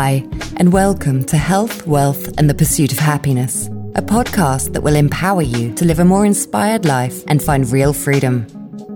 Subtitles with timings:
[0.00, 0.24] Hi,
[0.58, 3.66] and welcome to Health, Wealth, and the Pursuit of Happiness,
[3.96, 7.92] a podcast that will empower you to live a more inspired life and find real
[7.92, 8.46] freedom.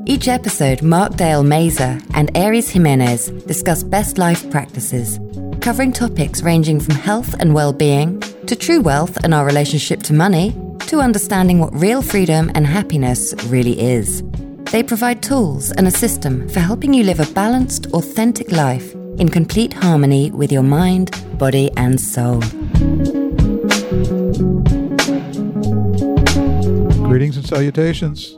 [0.06, 5.18] Each episode, Mark Dale Mazer and Aries Jimenez discuss best life practices,
[5.60, 10.14] covering topics ranging from health and well being to true wealth and our relationship to
[10.14, 10.56] money
[10.86, 14.22] to understanding what real freedom and happiness really is.
[14.70, 19.28] They provide tools and a system for helping you live a balanced, authentic life in
[19.28, 21.08] complete harmony with your mind,
[21.38, 22.40] body, and soul.
[27.06, 28.36] Greetings and salutations,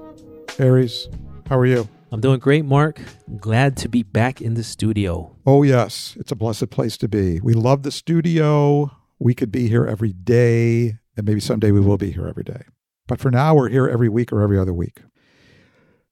[0.58, 1.08] Aries.
[1.48, 1.88] How are you?
[2.12, 3.00] I'm doing great, Mark.
[3.38, 5.34] Glad to be back in the studio.
[5.46, 6.18] Oh, yes.
[6.20, 7.40] It's a blessed place to be.
[7.40, 8.90] We love the studio.
[9.18, 12.64] We could be here every day, and maybe someday we will be here every day.
[13.06, 15.00] But for now, we're here every week or every other week.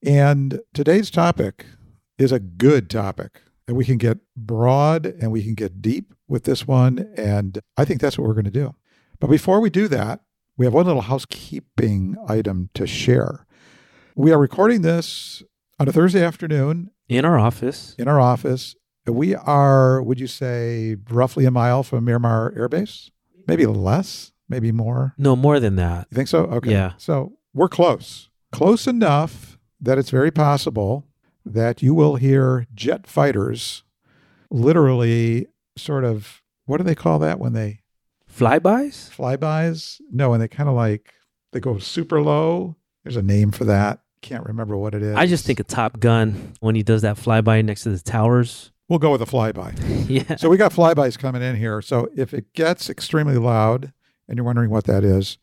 [0.02, 1.66] And today's topic
[2.16, 3.42] is a good topic.
[3.68, 7.12] And we can get broad and we can get deep with this one.
[7.16, 8.74] And I think that's what we're going to do.
[9.20, 10.20] But before we do that,
[10.56, 13.46] we have one little housekeeping item to share.
[14.16, 15.42] We are recording this
[15.78, 17.94] on a Thursday afternoon In our office.
[17.98, 18.74] in our office.
[19.06, 23.10] We are, would you say, roughly a mile from Miramar Air Base?
[23.48, 25.14] Maybe less, maybe more.
[25.18, 26.06] No, more than that.
[26.10, 26.44] You think so?
[26.44, 26.70] Okay.
[26.70, 26.92] Yeah.
[26.98, 28.28] So we're close.
[28.52, 31.06] Close enough that it's very possible
[31.44, 33.82] that you will hear jet fighters
[34.50, 37.80] literally sort of, what do they call that when they
[38.30, 39.10] Flybys?
[39.14, 40.00] flybys?
[40.10, 41.12] No, and they kind of like,
[41.52, 42.76] they go super low.
[43.04, 44.00] There's a name for that.
[44.22, 45.16] Can't remember what it is.
[45.16, 48.70] I just think of Top Gun when he does that flyby next to the towers.
[48.88, 49.74] we'll go with a flyby.
[50.08, 50.36] yeah.
[50.36, 51.82] So we got flybys coming in here.
[51.82, 53.92] So if it gets extremely loud
[54.28, 55.38] and you're wondering what that is,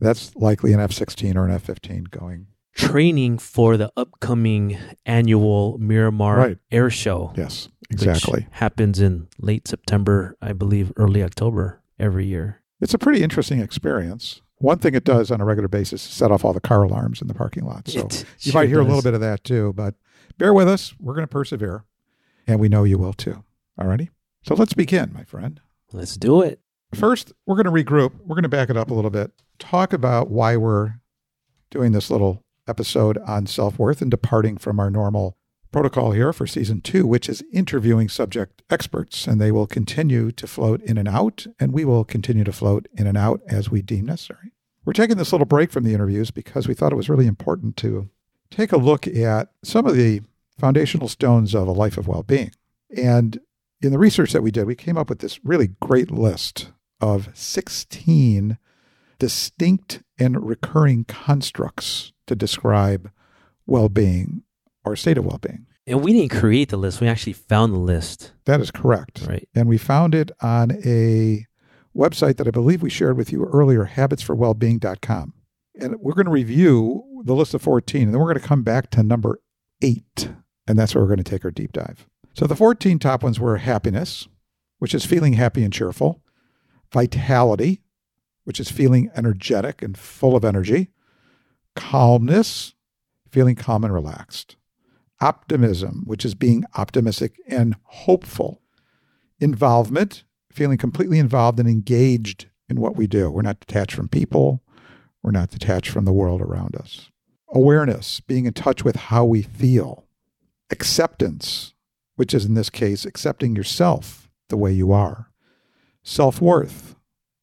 [0.00, 2.46] that's likely an F 16 or an F 15 going.
[2.78, 6.58] Training for the upcoming annual Miramar Right.
[6.70, 7.32] Air Show.
[7.36, 8.46] Yes, which exactly.
[8.52, 12.62] happens in late September, I believe, early October every year.
[12.80, 14.42] It's a pretty interesting experience.
[14.58, 17.20] One thing it does on a regular basis is set off all the car alarms
[17.20, 17.88] in the parking lot.
[17.88, 19.94] So It you sure might hear a little bit of that too, but
[20.38, 20.94] bear with us.
[21.00, 21.84] We're going to persevere,
[22.46, 23.42] and we know you will too.
[23.78, 24.08] Alrighty?
[24.44, 25.60] So let's begin, my friend.
[25.92, 26.60] Let's do it.
[26.94, 28.12] First, we're going to regroup.
[28.24, 30.94] We're going to back it up a little bit, talk about why we're
[31.70, 35.36] doing this little episode on self worth and departing from our normal
[35.70, 39.26] protocol here for season two, which is interviewing subject experts.
[39.26, 42.86] And they will continue to float in and out, and we will continue to float
[42.92, 44.52] in and out as we deem necessary.
[44.84, 47.76] We're taking this little break from the interviews because we thought it was really important
[47.78, 48.08] to
[48.50, 50.22] take a look at some of the
[50.58, 52.52] foundational stones of a life of well being.
[52.96, 53.38] And
[53.80, 57.28] in the research that we did, we came up with this really great list of
[57.34, 58.58] 16
[59.18, 63.10] distinct and recurring constructs to describe
[63.66, 64.42] well being
[64.84, 65.66] or state of well being.
[65.86, 67.00] And we didn't create the list.
[67.00, 68.32] We actually found the list.
[68.44, 69.26] That is correct.
[69.26, 69.48] Right.
[69.54, 71.46] And we found it on a
[71.96, 75.32] website that I believe we shared with you earlier, habitsforwellbeing.com.
[75.80, 78.62] And we're going to review the list of 14, and then we're going to come
[78.62, 79.40] back to number
[79.80, 80.30] eight.
[80.66, 82.06] And that's where we're going to take our deep dive.
[82.34, 84.28] So the 14 top ones were happiness,
[84.78, 86.22] which is feeling happy and cheerful,
[86.92, 87.80] vitality,
[88.44, 90.90] which is feeling energetic and full of energy,
[91.78, 92.74] calmness,
[93.30, 94.56] feeling calm and relaxed,
[95.20, 98.60] optimism, which is being optimistic and hopeful,
[99.38, 103.30] involvement, feeling completely involved and engaged in what we do.
[103.30, 104.60] We're not detached from people,
[105.22, 107.10] we're not detached from the world around us.
[107.54, 110.04] Awareness, being in touch with how we feel.
[110.70, 111.74] Acceptance,
[112.16, 115.30] which is in this case accepting yourself the way you are.
[116.02, 116.96] Self worth,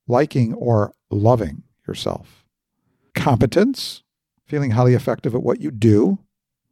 [0.08, 2.46] liking or loving yourself.
[3.14, 4.04] Competence,
[4.46, 6.20] feeling highly effective at what you do.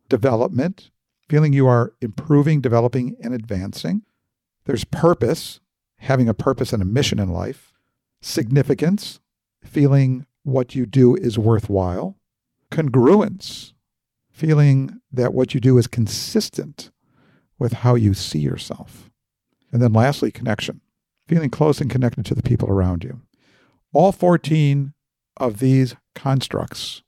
[0.10, 0.92] Development,
[1.28, 4.04] feeling you are improving, developing, and advancing.
[4.66, 5.60] There's purpose,
[5.98, 7.74] having a purpose and a mission in life.
[8.22, 9.20] Significance,
[9.64, 12.18] feeling what you do is worthwhile.
[12.72, 13.74] Congruence,
[14.32, 16.92] feeling that what you do is consistent
[17.60, 19.10] with how you see yourself.
[19.72, 20.81] And then lastly, connection,
[21.28, 23.22] feeling close and connected to the people around you.
[23.94, 24.94] All 14
[25.38, 27.04] of these constructs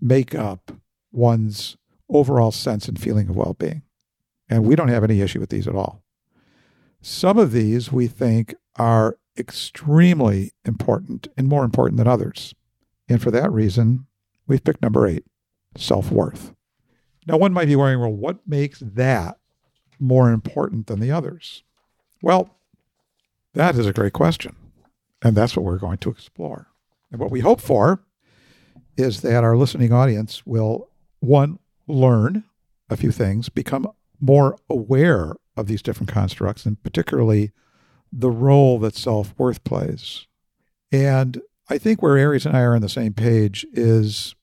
[0.00, 0.72] make up
[1.12, 1.76] one's
[2.08, 3.82] overall sense and feeling of well being.
[4.48, 6.02] And we don't have any issue with these at all.
[7.00, 12.54] Some of these we think are extremely important and more important than others.
[13.08, 14.06] And for that reason,
[14.46, 15.24] we've picked number eight
[15.76, 16.52] self worth.
[17.26, 19.38] Now, one might be wondering, well, what makes that
[19.98, 21.62] more important than the others?
[22.22, 22.56] Well,
[23.54, 24.56] that is a great question.
[25.22, 26.68] And that's what we're going to explore.
[27.10, 28.02] And what we hope for
[29.00, 30.88] is that our listening audience will,
[31.20, 32.44] one, learn
[32.88, 37.52] a few things, become more aware of these different constructs, and particularly
[38.12, 40.26] the role that self worth plays.
[40.92, 44.34] And I think where Aries and I are on the same page is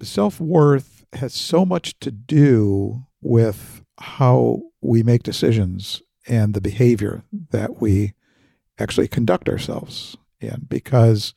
[0.00, 7.24] self worth has so much to do with how we make decisions and the behavior
[7.50, 8.14] that we
[8.78, 10.66] actually conduct ourselves in.
[10.68, 11.34] Because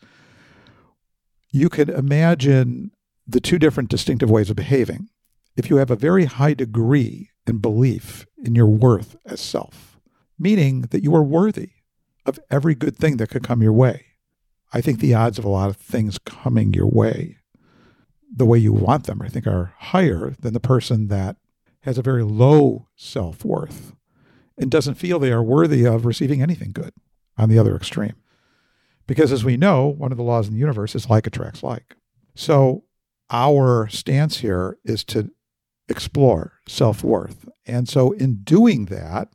[1.51, 2.91] you can imagine
[3.27, 5.09] the two different distinctive ways of behaving.
[5.55, 9.99] If you have a very high degree in belief in your worth as self,
[10.39, 11.71] meaning that you are worthy
[12.25, 14.05] of every good thing that could come your way.
[14.73, 17.41] I think the odds of a lot of things coming your way
[18.33, 21.35] the way you want them, I think, are higher than the person that
[21.81, 23.93] has a very low self worth
[24.57, 26.93] and doesn't feel they are worthy of receiving anything good
[27.37, 28.15] on the other extreme.
[29.07, 31.95] Because as we know, one of the laws in the universe is like attracts like.
[32.35, 32.83] So
[33.29, 35.31] our stance here is to
[35.89, 37.49] explore self worth.
[37.65, 39.29] And so in doing that,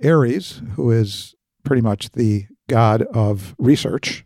[0.00, 1.34] Aries, who is
[1.64, 4.24] pretty much the god of research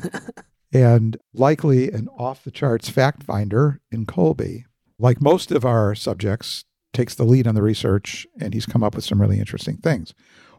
[0.72, 4.64] and likely an off the charts fact finder in Kolbe,
[4.98, 8.94] like most of our subjects, takes the lead on the research and he's come up
[8.94, 10.14] with some really interesting things.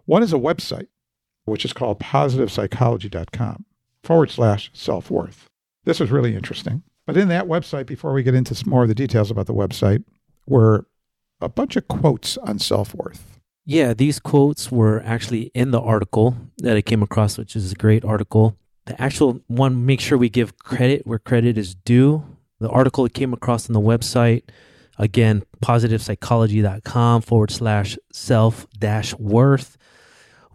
[0.05, 0.87] One is a website,
[1.49, 3.65] which is called positivepsychology.com
[4.03, 5.49] forward slash self worth.
[5.85, 6.83] This was really interesting.
[7.05, 9.53] But in that website, before we get into some more of the details about the
[9.53, 10.03] website,
[10.45, 10.85] were
[11.41, 13.39] a bunch of quotes on self worth.
[13.65, 17.75] Yeah, these quotes were actually in the article that I came across, which is a
[17.75, 18.57] great article.
[18.85, 22.25] The actual one, make sure we give credit where credit is due.
[22.59, 24.43] The article it came across on the website,
[24.97, 29.77] again, positivepsychology.com forward slash self dash worth,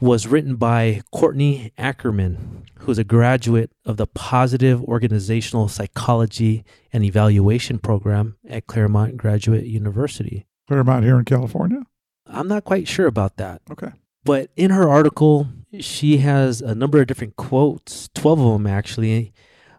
[0.04, 6.62] was written by Courtney Ackerman, who's a graduate of the Positive Organizational Psychology
[6.92, 10.44] and Evaluation Program at Claremont Graduate University.
[10.68, 11.84] Claremont here in California?
[12.26, 13.62] I'm not quite sure about that.
[13.70, 13.92] Okay.
[14.24, 15.48] But in her article,
[15.80, 19.32] she has a number of different quotes, 12 of them actually,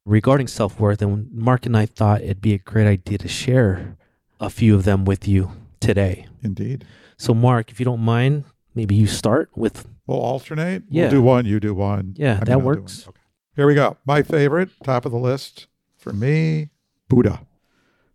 [0.06, 1.04] regarding self worth.
[1.04, 3.96] And Mark and I thought it'd be a great idea to share
[4.40, 6.26] a few of them with you today.
[6.42, 6.84] Indeed.
[7.16, 9.88] So, Mark, if you don't mind, maybe you start with.
[10.08, 10.84] We'll alternate.
[10.90, 11.04] Yeah.
[11.04, 12.14] We'll do one, you do one.
[12.18, 13.08] Yeah, I that works.
[13.08, 13.20] Okay.
[13.56, 13.98] Here we go.
[14.06, 15.68] My favorite, top of the list
[15.98, 16.70] for me,
[17.08, 17.42] Buddha.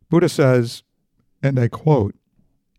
[0.08, 0.82] Buddha says,
[1.42, 2.14] and I quote,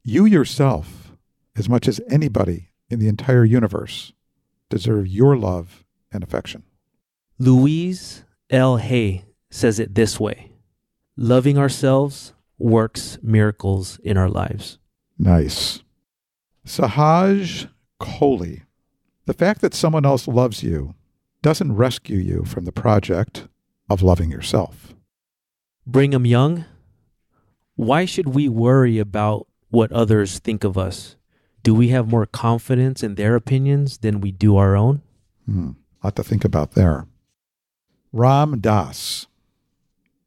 [0.04, 1.14] You yourself,
[1.56, 4.14] as much as anybody in the entire universe,
[4.70, 6.64] deserve your love and affection.
[7.40, 8.78] Louise L.
[8.78, 10.52] Hay says it this way
[11.18, 14.78] Loving ourselves works miracles in our lives.
[15.18, 15.82] Nice.
[16.66, 17.68] Sahaj
[18.00, 18.62] Kohli.
[19.32, 20.94] The fact that someone else loves you
[21.42, 23.48] doesn't rescue you from the project
[23.90, 24.94] of loving yourself.
[25.88, 26.66] Brigham Young,
[27.76, 31.16] why should we worry about what others think of us?
[31.64, 35.02] Do we have more confidence in their opinions than we do our own?
[35.46, 35.70] Hmm.
[36.04, 37.08] A lot to think about there.
[38.12, 39.28] Ram Dass.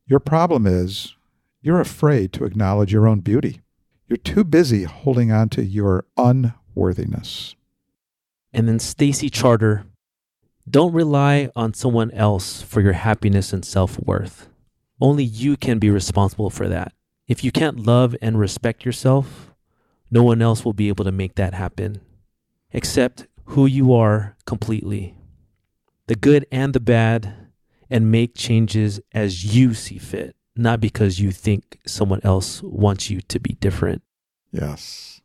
[0.07, 1.15] Your problem is
[1.61, 3.61] you're afraid to acknowledge your own beauty.
[4.09, 7.55] You're too busy holding on to your unworthiness.
[8.55, 9.85] And then Stacy Charter,
[10.71, 14.49] don't rely on someone else for your happiness and self worth.
[15.01, 16.93] Only you can be responsible for that.
[17.27, 19.53] If you can't love and respect yourself,
[20.09, 22.01] no one else will be able to make that happen.
[22.73, 25.17] Accept who you are completely,
[26.07, 27.49] the good and the bad,
[27.91, 33.21] and make changes as you see fit, not because you think someone else wants you
[33.23, 34.03] to be different.
[34.53, 35.21] Yes.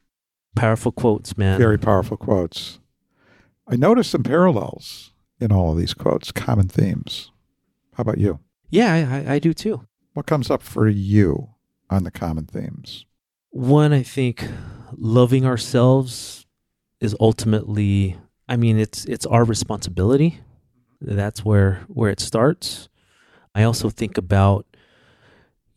[0.56, 1.60] Powerful quotes, man.
[1.60, 2.80] Very powerful quotes.
[3.72, 7.32] I noticed some parallels in all of these quotes, common themes.
[7.94, 8.40] How about you?
[8.72, 9.86] Yeah, I, I do too.
[10.14, 11.50] What comes up for you
[11.90, 13.06] on the common themes?
[13.52, 14.48] One, I think
[14.98, 16.46] loving ourselves
[17.00, 20.40] is ultimately I mean it's it's our responsibility.
[21.00, 22.90] That's where where it starts.
[23.54, 24.66] I also think about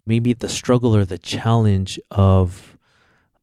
[0.06, 2.76] maybe the struggle or the challenge of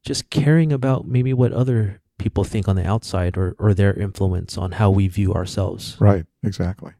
[0.04, 4.56] just caring about maybe what other people think on the outside or, or their influence
[4.56, 5.96] on how we view ourselves.
[5.98, 6.92] Right, exactly.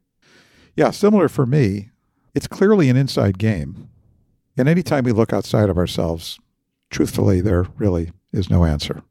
[0.75, 1.91] Yeah, similar for me.
[2.35, 3.91] It's clearly an inside game.
[4.57, 6.41] And anytime we look outside of ourselves,
[6.91, 9.03] truthfully, there really is no answer.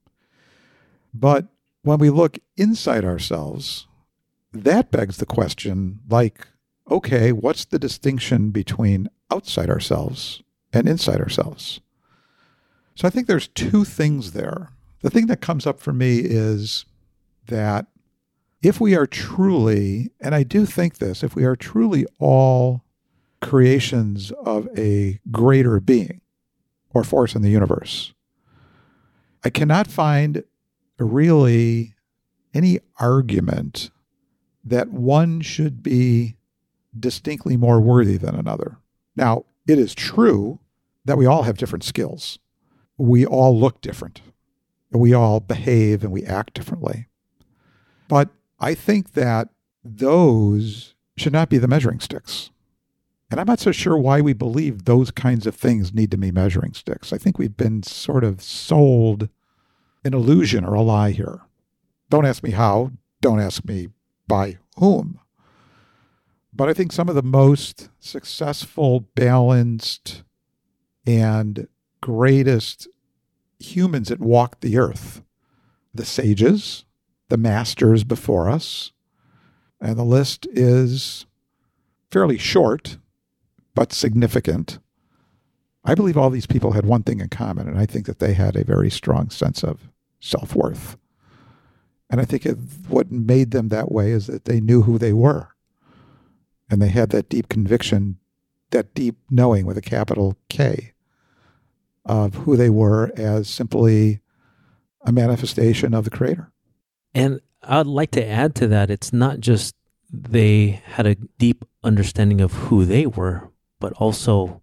[1.14, 1.48] But
[1.84, 3.88] when we look inside ourselves,
[4.52, 6.48] that begs the question like,
[6.90, 10.42] okay, what's the distinction between outside ourselves
[10.74, 11.82] and inside ourselves?
[12.96, 14.70] So I think there's two things there.
[15.02, 16.86] The thing that comes up for me is
[17.48, 17.88] that
[18.62, 22.84] if we are truly, and I do think this, if we are truly all
[23.42, 26.22] creations of a greater being
[26.90, 28.14] or force in the universe,
[29.44, 30.44] I cannot find
[30.98, 31.96] really
[32.54, 33.92] any argument
[34.66, 36.36] that one should be
[36.98, 38.78] distinctly more worthy than another.
[39.16, 40.60] Now, it is true
[41.06, 42.40] that we all have different skills.
[42.98, 44.22] We all look different.
[44.92, 47.08] We all behave and we act differently.
[48.08, 48.30] But
[48.60, 49.50] I think that
[49.84, 52.50] those should not be the measuring sticks.
[53.32, 56.32] And I'm not so sure why we believe those kinds of things need to be
[56.32, 57.14] measuring sticks.
[57.14, 59.30] I think we've been sort of sold
[60.04, 61.42] an illusion or a lie here.
[62.10, 62.92] Don't ask me how.
[63.22, 63.90] Don't ask me
[64.28, 65.20] by whom.
[66.52, 70.24] But I think some of the most successful, balanced,
[71.06, 71.68] and
[72.02, 72.88] greatest
[73.60, 75.22] humans that walked the earth,
[75.94, 76.86] the sages,
[77.30, 78.92] the masters before us,
[79.82, 81.26] and the list is
[82.12, 82.98] fairly short,
[83.76, 84.80] but significant.
[85.86, 88.34] I believe all these people had one thing in common, and I think that they
[88.34, 89.90] had a very strong sense of
[90.20, 90.98] self worth.
[92.10, 95.14] And I think it, what made them that way is that they knew who they
[95.14, 95.50] were.
[96.70, 98.18] And they had that deep conviction,
[98.72, 100.94] that deep knowing with a capital K
[102.06, 104.22] of who they were as simply
[105.06, 106.52] a manifestation of the Creator.
[107.14, 109.76] And I'd like to add to that it's not just
[110.12, 114.62] they had a deep understanding of who they were, but also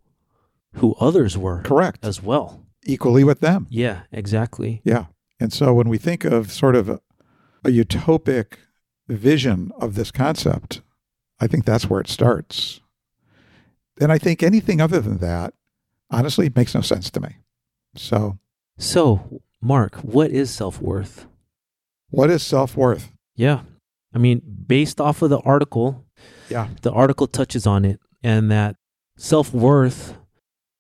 [0.75, 1.63] who others were.
[1.63, 2.05] Correct.
[2.05, 2.67] As well.
[2.85, 3.67] Equally with them.
[3.71, 4.83] Yeah, exactly.
[4.85, 5.07] Yeah.
[5.41, 7.01] And so when we think of sort of a,
[7.65, 8.55] a utopic
[9.09, 10.83] vision of this concept,
[11.41, 12.81] I think that's where it starts.
[14.01, 15.55] And I think anything other than that,
[16.11, 17.37] honestly, makes no sense to me.
[17.97, 18.39] So,
[18.79, 21.27] so Mark, what is self worth?
[22.11, 23.13] What is self worth?
[23.35, 23.63] Yeah.
[24.15, 26.07] I mean, based off of the article,
[26.49, 26.69] yeah.
[26.83, 28.77] The article touches on it and that
[29.17, 30.17] self worth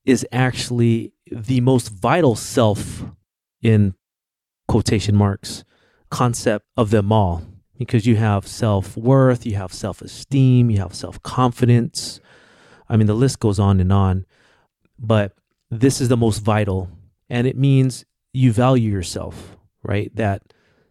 [0.04, 3.04] is actually the most vital self
[3.62, 3.95] in
[4.68, 5.64] quotation marks
[6.11, 7.42] concept of them all
[7.76, 12.21] because you have self worth, you have self esteem, you have self confidence.
[12.88, 14.25] I mean, the list goes on and on,
[14.98, 15.32] but
[15.70, 16.90] this is the most vital.
[17.28, 20.14] And it means you value yourself, right?
[20.14, 20.42] That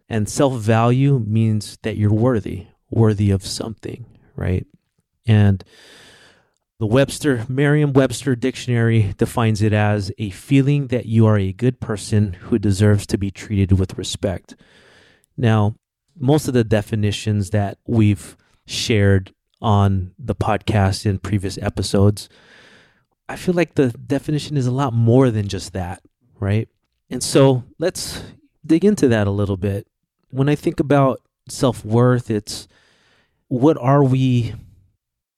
[0.08, 4.66] and self value means that you're worthy, worthy of something, right?
[5.26, 5.64] And
[6.78, 11.80] the Webster, Merriam Webster dictionary defines it as a feeling that you are a good
[11.80, 14.54] person who deserves to be treated with respect.
[15.36, 15.76] Now,
[16.18, 18.36] most of the definitions that we've
[18.66, 19.32] shared
[19.62, 22.28] on the podcast in previous episodes,
[23.28, 26.02] I feel like the definition is a lot more than just that,
[26.38, 26.68] right?
[27.10, 28.22] And so let's
[28.64, 29.86] dig into that a little bit.
[30.30, 32.68] When I think about self worth, it's
[33.48, 34.54] what are we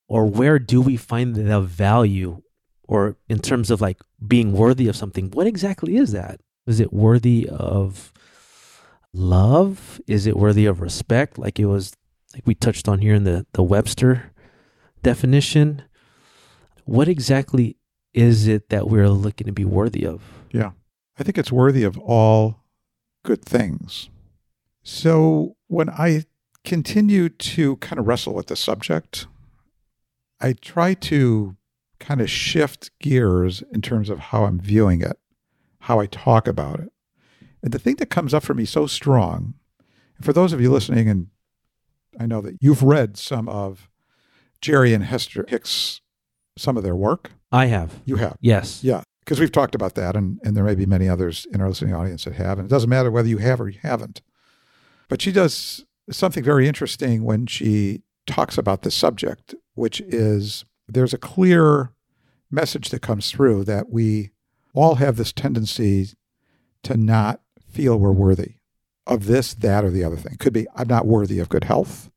[0.08, 2.42] or where do we find the value
[2.84, 5.30] or in terms of like being worthy of something?
[5.30, 6.40] What exactly is that?
[6.66, 8.12] Is it worthy of
[9.12, 10.00] love?
[10.06, 11.38] Is it worthy of respect?
[11.38, 11.94] Like it was,
[12.34, 14.32] like we touched on here in the, the Webster
[15.02, 15.82] definition.
[16.84, 17.77] What exactly
[18.14, 20.22] is it that we're looking to be worthy of?
[20.50, 20.72] Yeah.
[21.18, 22.64] I think it's worthy of all
[23.24, 24.08] good things.
[24.82, 26.24] So when I
[26.64, 29.26] continue to kind of wrestle with the subject,
[30.40, 31.56] I try to
[31.98, 35.18] kind of shift gears in terms of how I'm viewing it,
[35.80, 36.92] how I talk about it.
[37.62, 39.54] And the thing that comes up for me so strong,
[40.16, 41.28] and for those of you listening, and
[42.18, 43.88] I know that you've read some of
[44.60, 46.00] Jerry and Esther Hicks,
[46.58, 47.30] some of their work.
[47.50, 48.00] I have.
[48.04, 48.36] You have?
[48.40, 48.82] Yes.
[48.84, 49.02] Yeah.
[49.20, 51.94] Because we've talked about that, and, and there may be many others in our listening
[51.94, 52.58] audience that have.
[52.58, 54.22] And it doesn't matter whether you have or you haven't.
[55.08, 61.14] But she does something very interesting when she talks about the subject, which is there's
[61.14, 61.92] a clear
[62.50, 64.30] message that comes through that we
[64.74, 66.10] all have this tendency
[66.82, 68.54] to not feel we're worthy
[69.06, 70.36] of this, that, or the other thing.
[70.38, 72.10] Could be, I'm not worthy of good health.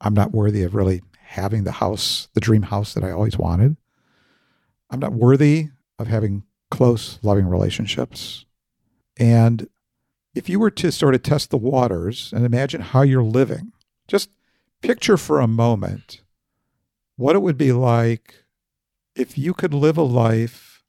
[0.00, 3.76] I'm not worthy of really having the house, the dream house that I always wanted.
[4.94, 8.44] I'm not worthy of having close, loving relationships.
[9.16, 9.68] And
[10.36, 13.72] if you were to sort of test the waters and imagine how you're living,
[14.06, 14.30] just
[14.82, 16.22] picture for a moment
[17.16, 18.44] what it would be like
[19.16, 20.84] if you could live a life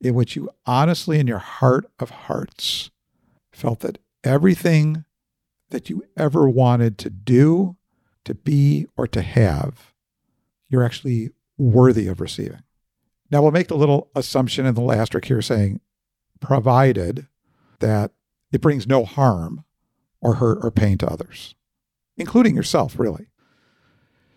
[0.00, 2.90] in which you honestly, in your heart of hearts,
[3.52, 5.04] felt that everything
[5.68, 7.76] that you ever wanted to do,
[8.24, 9.92] to be, or to have,
[10.70, 12.63] you're actually worthy of receiving.
[13.30, 15.80] Now, we'll make the little assumption in the asterisk here saying,
[16.40, 17.26] provided
[17.80, 18.12] that
[18.52, 19.64] it brings no harm
[20.20, 21.54] or hurt or pain to others,
[22.16, 23.26] including yourself, really.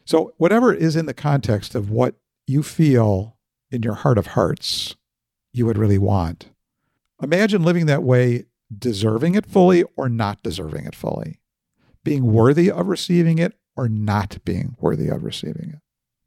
[0.05, 2.15] So, whatever is in the context of what
[2.45, 3.37] you feel
[3.69, 4.95] in your heart of hearts
[5.51, 6.49] you would really want,
[7.21, 11.39] imagine living that way, deserving it fully or not deserving it fully.
[12.07, 15.79] being worthy of receiving it or not being worthy of receiving it.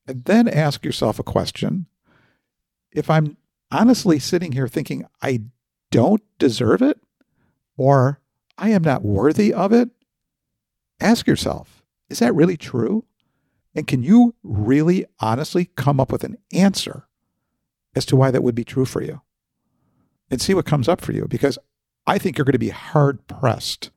[0.07, 1.87] And then ask yourself a question
[2.93, 3.37] if I'm
[3.71, 5.43] honestly sitting here thinking I
[5.91, 7.01] don't deserve it
[7.77, 8.21] or
[8.59, 9.91] I am not worthy of it,
[11.01, 13.05] ask yourself, is that really true?
[13.75, 17.07] And can you really honestly come up with an answer
[17.95, 19.21] as to why that would be true for you?
[20.31, 21.59] And see what comes up for you because
[22.07, 23.91] I think you're going to be hard pressed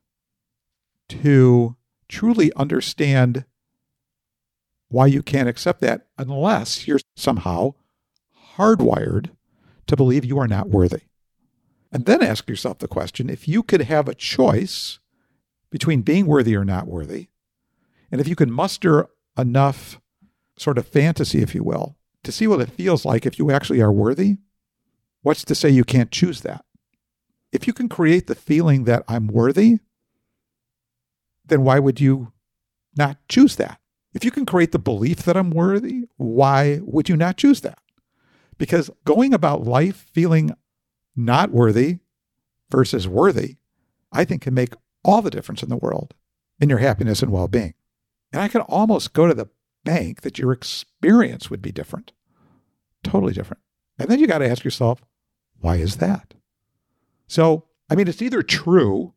[1.09, 1.75] to
[2.07, 3.45] truly understand
[4.89, 7.73] why you can't accept that unless you're somehow
[8.57, 9.29] hardwired
[9.87, 11.01] to believe you are not worthy.
[11.91, 14.99] And then ask yourself the question if you could have a choice
[15.69, 17.27] between being worthy or not worthy,
[18.11, 19.07] and if you can muster
[19.37, 19.99] enough
[20.57, 23.81] sort of fantasy, if you will, to see what it feels like if you actually
[23.81, 24.37] are worthy,
[25.21, 26.63] what's to say you can't choose that?
[27.51, 29.79] If you can create the feeling that I'm worthy,
[31.45, 32.31] then why would you
[32.95, 33.79] not choose that?
[34.13, 37.79] If you can create the belief that I'm worthy, why would you not choose that?
[38.57, 40.55] Because going about life feeling
[41.15, 41.99] not worthy
[42.69, 43.57] versus worthy,
[44.11, 46.13] I think can make all the difference in the world
[46.59, 47.73] in your happiness and well being.
[48.31, 49.49] And I can almost go to the
[49.83, 52.13] bank that your experience would be different,
[53.03, 53.61] totally different.
[53.99, 55.03] And then you got to ask yourself,
[55.59, 56.33] why is that?
[57.27, 59.13] So, I mean, it's either true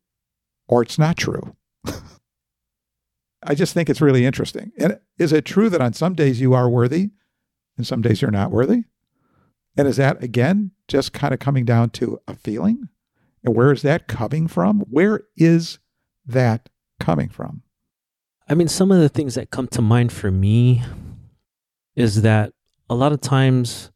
[0.68, 1.56] or it's not true.
[3.42, 4.72] I just think it's really interesting.
[4.78, 7.10] And is it true that on some days you are worthy
[7.76, 8.84] and some days you're not worthy?
[9.76, 12.88] And is that, again, just kind of coming down to a feeling?
[13.44, 14.80] And where is that coming from?
[14.90, 15.78] Where is
[16.24, 16.68] that
[16.98, 17.62] coming from?
[18.48, 20.82] I mean, some of the things that come to mind for me
[21.94, 22.52] is that
[22.88, 23.90] a lot of times,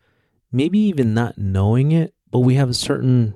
[0.52, 3.34] maybe even not knowing it, but we have a certain,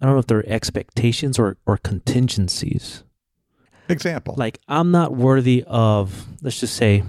[0.00, 3.04] I don't know if they're expectations or, or contingencies.
[3.88, 4.34] Example.
[4.36, 7.02] Like, I'm not worthy of, let's just say,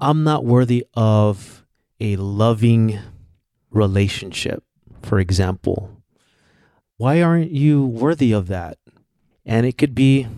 [0.00, 1.64] I'm not worthy of
[2.00, 2.98] a loving
[3.72, 4.62] relationship,
[5.02, 6.02] for example.
[6.96, 8.78] Why aren't you worthy of that?
[9.44, 10.28] And it could be,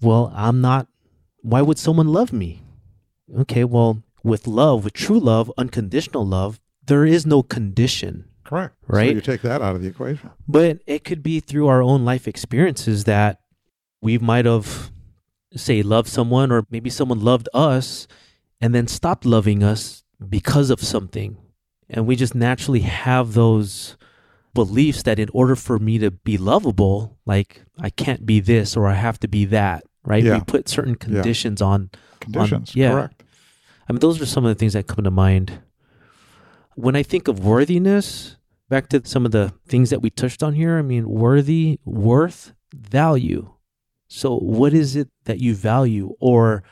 [0.00, 0.88] well, I'm not,
[1.42, 2.62] why would someone love me?
[3.38, 8.24] Okay, well, with love, with true love, unconditional love, there is no condition.
[8.44, 8.74] Correct.
[8.86, 9.10] Right?
[9.10, 10.30] So you take that out of the equation.
[10.48, 13.40] But it could be through our own life experiences that
[14.00, 14.90] we might have,
[15.54, 18.06] say, loved someone, or maybe someone loved us
[18.60, 21.36] and then stopped loving us because of something.
[21.88, 23.96] And we just naturally have those
[24.54, 28.86] beliefs that in order for me to be lovable, like I can't be this or
[28.88, 30.24] I have to be that, right?
[30.24, 30.38] Yeah.
[30.38, 31.90] We put certain conditions on.
[32.20, 32.74] Conditions.
[32.74, 32.90] yeah.
[32.90, 33.22] Correct.
[33.88, 35.60] I mean, those are some of the things that come to mind.
[36.74, 38.36] When I think of worthiness,
[38.68, 42.52] back to some of the things that we touched on here, I mean, worthy, worth,
[42.74, 43.52] value.
[44.08, 46.14] So, what is it that you value?
[46.20, 46.62] Or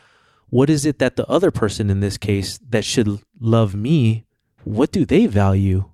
[0.48, 4.23] what is it that the other person in this case that should love me,
[4.64, 5.90] what do they value?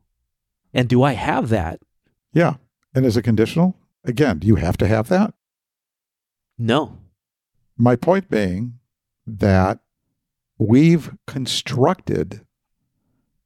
[0.73, 1.81] And do I have that?
[2.33, 2.55] Yeah.
[2.95, 3.77] And is it conditional?
[4.05, 5.35] Again, do you have to have that?
[6.59, 6.99] No.
[7.77, 8.79] My point being
[9.27, 9.81] that
[10.59, 12.45] we've constructed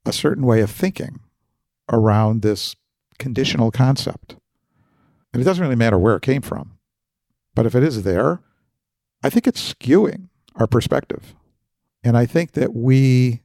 [0.05, 1.21] a certain way of thinking
[1.91, 2.77] around this
[3.19, 4.37] conditional concept.
[5.33, 6.79] And it doesn't really matter where it came from.
[7.55, 8.41] But if it is there,
[9.23, 11.35] I think it's skewing our perspective.
[12.03, 13.43] And I think that we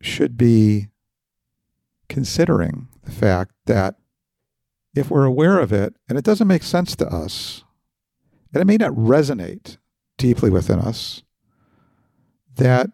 [0.00, 0.88] should be
[2.08, 3.96] considering the fact that
[4.94, 7.64] if we're aware of it and it doesn't make sense to us,
[8.52, 9.78] and it may not resonate
[10.16, 11.22] deeply within us,
[12.56, 12.90] that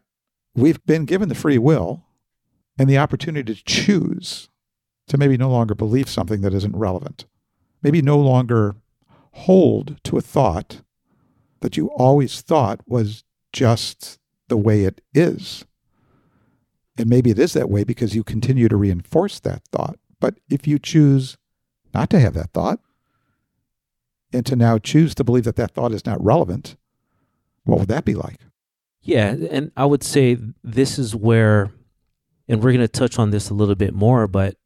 [0.55, 2.05] we've been given the free will
[2.79, 4.49] and the opportunity to choose
[5.07, 7.27] to maybe no longer believe something that isn't relevant,
[7.83, 8.77] maybe no longer
[9.33, 10.83] hold to a thought
[11.61, 14.18] that you always thought was just
[14.49, 15.64] the way it is.
[17.01, 19.99] And maybe it is that way because you continue to reinforce that thought.
[20.21, 21.39] But if you choose
[21.95, 22.79] not to have that thought
[24.33, 26.77] and to now choose to believe that that thought is not relevant,
[27.65, 28.41] what would that be like?
[29.03, 29.35] Yeah.
[29.51, 31.71] And I would say this is where,
[32.49, 34.57] and we're going to touch on this a little bit more, but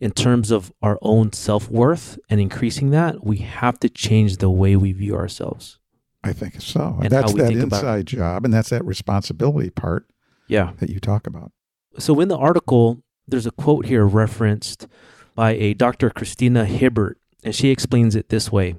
[0.00, 4.50] in terms of our own self worth and increasing that, we have to change the
[4.50, 5.78] way we view ourselves.
[6.22, 6.98] I think so.
[7.02, 10.06] And that's that inside job and that's that responsibility part
[10.46, 10.72] Yeah.
[10.78, 11.50] that you talk about.
[11.98, 14.86] So in the article, there's a quote here referenced
[15.34, 16.10] by a Dr.
[16.10, 18.76] Christina Hibbert, and she explains it this way.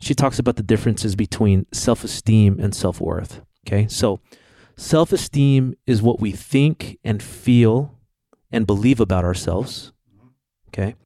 [0.00, 3.40] She talks about the differences between self esteem and self worth.
[3.66, 3.86] Okay.
[3.86, 4.20] So
[4.76, 7.98] self esteem is what we think and feel
[8.50, 9.92] and believe about ourselves.
[10.68, 10.96] Okay.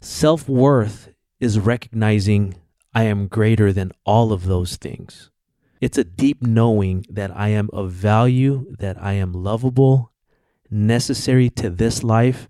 [0.00, 2.56] Self worth is recognizing
[2.94, 5.30] I am greater than all of those things.
[5.80, 10.12] It's a deep knowing that I am of value, that I am lovable,
[10.74, 12.48] necessary to this life,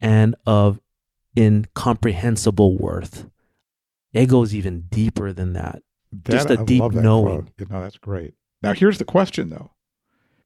[0.00, 0.78] and of
[1.36, 3.26] incomprehensible worth.
[4.12, 5.82] It goes even deeper than that.
[6.12, 7.42] That- Just a I deep knowing.
[7.42, 7.50] quote.
[7.58, 8.34] You know, that's great.
[8.62, 9.72] Now, here's the question, though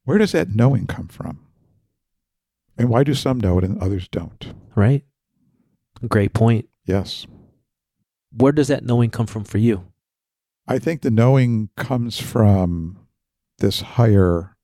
[0.04, 1.46] where does that knowing come from?
[2.78, 4.54] And why do some know it and others don't?
[4.74, 5.04] right?
[6.08, 6.68] Great point.
[6.86, 7.26] Yes.
[8.32, 9.84] Where does that knowing come from for you?
[10.66, 12.98] I think the knowing comes from
[13.58, 14.56] this higher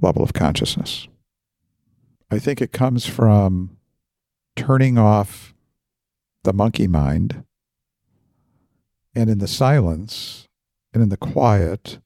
[0.00, 1.06] level of consciousness.
[2.32, 3.76] I think it comes from
[4.56, 5.52] turning off
[6.44, 7.44] the monkey mind
[9.14, 10.48] and in the silence
[10.94, 11.98] and in the quiet,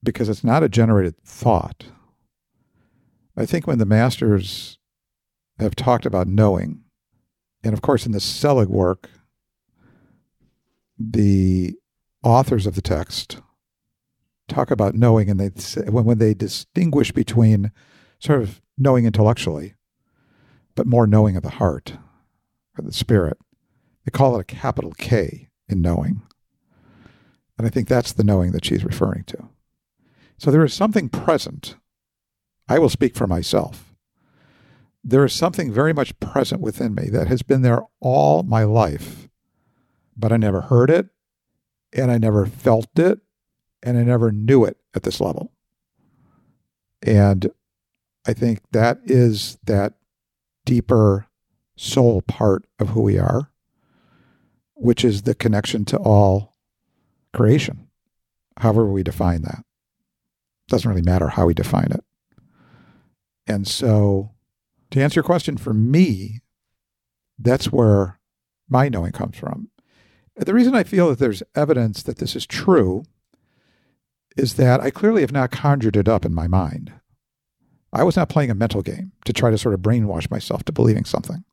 [0.00, 1.86] because it's not a generated thought.
[3.36, 4.78] I think when the masters
[5.58, 6.84] have talked about knowing,
[7.64, 9.10] and of course in the Selig work,
[10.96, 11.74] the
[12.22, 13.40] authors of the text
[14.46, 17.72] talk about knowing, and they say, when when they distinguish between
[18.20, 19.74] sort of knowing intellectually,
[20.74, 21.94] but more knowing of the heart
[22.76, 23.38] or the spirit,
[24.04, 26.22] they call it a capital K in knowing,
[27.56, 29.48] and I think that's the knowing that she's referring to.
[30.38, 31.76] So there is something present.
[32.68, 33.94] I will speak for myself.
[35.02, 39.28] There is something very much present within me that has been there all my life
[40.18, 41.08] but I never heard it
[41.92, 43.20] and I never felt it
[43.82, 45.52] and I never knew it at this level.
[47.02, 47.50] And
[48.28, 49.94] I think that is that
[50.66, 51.26] deeper
[51.78, 53.50] soul part of who we are,
[54.74, 56.54] which is the connection to all
[57.32, 57.88] creation,
[58.58, 59.64] however we define that.
[60.68, 62.04] Doesn't really matter how we define it.
[63.46, 64.32] And so,
[64.90, 66.40] to answer your question, for me,
[67.38, 68.20] that's where
[68.68, 69.70] my knowing comes from.
[70.36, 73.04] The reason I feel that there's evidence that this is true
[74.36, 76.92] is that I clearly have not conjured it up in my mind.
[77.92, 80.72] I was not playing a mental game to try to sort of brainwash myself to
[80.72, 81.44] believing something.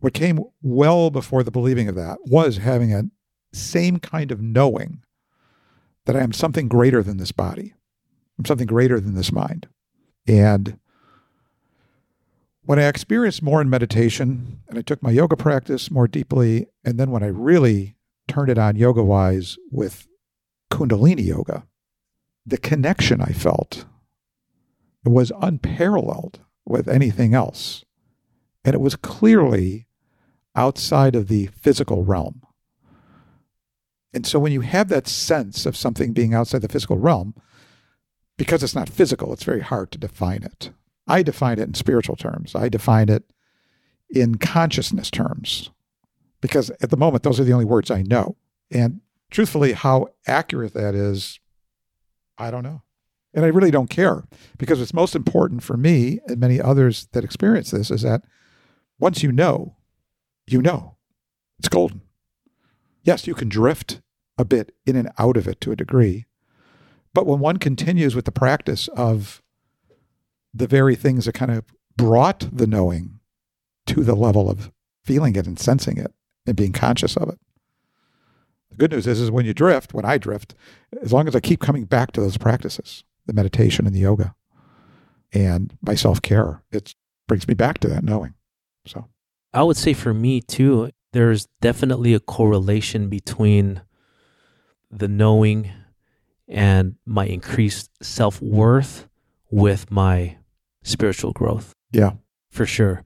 [0.00, 3.04] What came well before the believing of that was having a
[3.52, 5.02] same kind of knowing
[6.04, 7.74] that I am something greater than this body.
[8.38, 9.68] I'm something greater than this mind.
[10.26, 10.78] And
[12.62, 16.98] when I experienced more in meditation and I took my yoga practice more deeply, and
[16.98, 17.96] then when I really
[18.28, 20.06] turned it on yoga wise with
[20.70, 21.64] Kundalini yoga,
[22.44, 23.86] the connection I felt
[25.08, 27.84] was unparalleled with anything else.
[28.64, 29.86] And it was clearly
[30.54, 32.42] outside of the physical realm.
[34.12, 37.34] And so when you have that sense of something being outside the physical realm,
[38.38, 40.70] because it's not physical, it's very hard to define it.
[41.06, 42.54] I define it in spiritual terms.
[42.54, 43.24] I define it
[44.10, 45.70] in consciousness terms
[46.40, 48.36] because at the moment, those are the only words I know.
[48.70, 51.40] And truthfully, how accurate that is,
[52.38, 52.82] I don't know.
[53.36, 54.24] And I really don't care
[54.56, 58.22] because what's most important for me and many others that experience this is that
[58.98, 59.76] once you know,
[60.46, 60.96] you know.
[61.58, 62.00] It's golden.
[63.02, 64.00] Yes, you can drift
[64.38, 66.24] a bit in and out of it to a degree.
[67.14, 69.42] But when one continues with the practice of
[70.52, 71.64] the very things that kind of
[71.96, 73.20] brought the knowing
[73.86, 74.70] to the level of
[75.04, 76.12] feeling it and sensing it
[76.46, 77.38] and being conscious of it.
[78.70, 80.54] The good news is, is when you drift, when I drift,
[81.02, 84.34] as long as I keep coming back to those practices, the meditation and the yoga
[85.32, 86.94] and my self care, it
[87.28, 88.34] brings me back to that knowing.
[88.86, 89.06] So,
[89.52, 93.82] I would say for me too, there's definitely a correlation between
[94.90, 95.70] the knowing
[96.48, 99.08] and my increased self worth
[99.50, 100.36] with my
[100.82, 101.72] spiritual growth.
[101.92, 102.12] yeah,
[102.50, 103.04] for sure.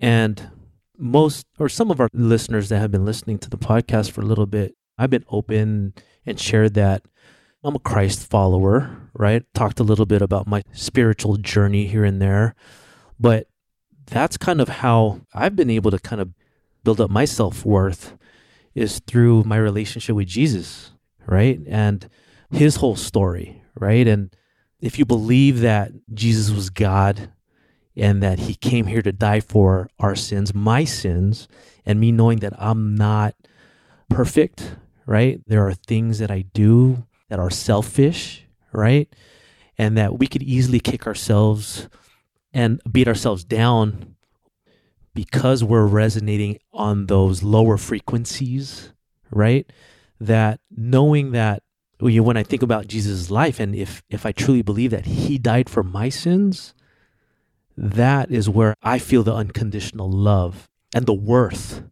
[0.00, 0.50] And
[0.96, 4.26] most or some of our listeners that have been listening to the podcast for a
[4.26, 7.04] little bit, I've been open and shared that
[7.64, 9.42] I'm a Christ follower, right?
[9.54, 12.54] Talked a little bit about my spiritual journey here and there.
[13.18, 13.48] But
[14.04, 16.34] that's kind of how I've been able to kind of
[16.84, 18.18] build up my self worth
[18.74, 20.92] is through my relationship with Jesus,
[21.26, 21.58] right?
[21.66, 22.06] And
[22.50, 24.06] his whole story, right?
[24.06, 24.36] And
[24.82, 27.32] if you believe that Jesus was God
[27.96, 31.48] and that he came here to die for our sins, my sins,
[31.86, 33.34] and me knowing that I'm not
[34.10, 35.40] perfect, right?
[35.46, 39.08] There are things that I do that are selfish, right?
[39.78, 41.88] And that we could easily kick ourselves
[42.52, 44.14] and beat ourselves down
[45.14, 48.92] because we're resonating on those lower frequencies,
[49.30, 49.70] right?
[50.20, 51.62] That knowing that
[52.00, 55.70] when I think about Jesus' life, and if if I truly believe that He died
[55.70, 56.74] for my sins,
[57.76, 61.82] that is where I feel the unconditional love and the worth.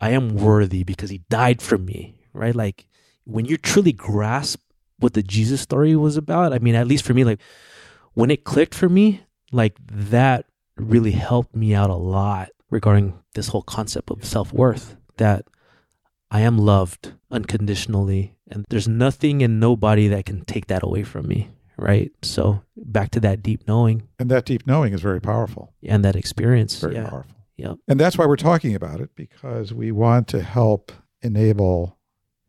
[0.00, 2.56] I am worthy because He died for me, right?
[2.56, 2.86] Like
[3.24, 4.60] when you truly grasp
[5.02, 7.40] what the Jesus story was about, I mean, at least for me, like
[8.14, 13.48] when it clicked for me, like that really helped me out a lot regarding this
[13.48, 15.46] whole concept of self worth that
[16.30, 21.26] I am loved unconditionally and there's nothing and nobody that can take that away from
[21.26, 21.50] me.
[21.78, 22.12] Right.
[22.22, 24.08] So back to that deep knowing.
[24.18, 25.72] And that deep knowing is very powerful.
[25.82, 26.78] And that experience.
[26.78, 27.08] Very yeah.
[27.08, 27.34] powerful.
[27.56, 27.78] Yep.
[27.88, 31.98] And that's why we're talking about it because we want to help enable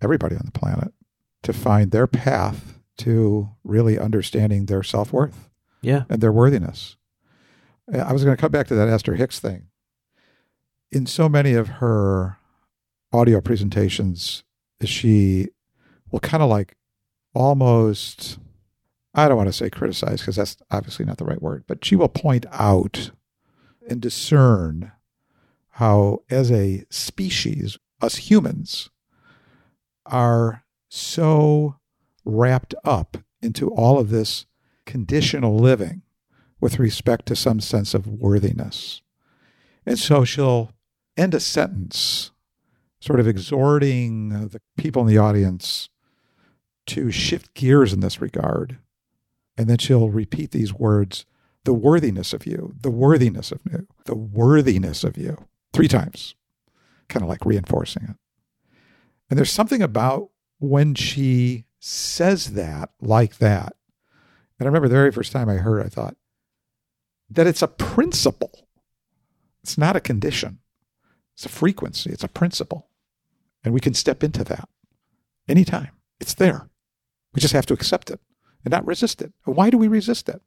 [0.01, 0.93] everybody on the planet
[1.43, 5.49] to find their path to really understanding their self worth
[5.81, 6.03] Yeah.
[6.09, 6.97] and their worthiness.
[7.93, 9.67] I was going to come back to that Esther Hicks thing.
[10.91, 12.37] In so many of her
[13.11, 14.43] audio presentations,
[14.83, 15.49] she
[16.11, 16.75] will kind of like
[17.33, 18.37] almost,
[19.13, 21.95] I don't want to say criticize because that's obviously not the right word, but she
[21.95, 23.11] will point out
[23.89, 24.91] and discern
[25.71, 28.89] how, as a species, us humans
[30.05, 30.62] are
[30.93, 31.75] so
[32.23, 34.45] wrapped up into all of this
[34.85, 36.03] conditional living
[36.61, 39.01] with respect to some sense of worthiness.
[39.87, 40.71] And so she'll
[41.17, 42.29] end a sentence,
[43.01, 45.89] sort of exhorting the people in the audience
[46.87, 48.77] to shift gears in this regard.
[49.57, 51.25] And then she'll repeat these words
[51.63, 56.35] the worthiness of you, the worthiness of you, the worthiness of you, three times,
[57.09, 58.15] kind of like reinforcing it.
[59.29, 60.29] And there's something about
[60.63, 63.75] when she says that like that.
[64.57, 66.15] And I remember the very first time I heard I thought
[67.29, 68.69] that it's a principle.
[69.61, 70.59] It's not a condition.
[71.33, 72.11] It's a frequency.
[72.11, 72.87] It's a principle.
[73.65, 74.69] And we can step into that
[75.49, 75.91] anytime.
[76.21, 76.69] It's there.
[77.33, 78.21] We just have to accept it
[78.63, 79.33] and not resist it.
[79.43, 80.41] Why do we resist it?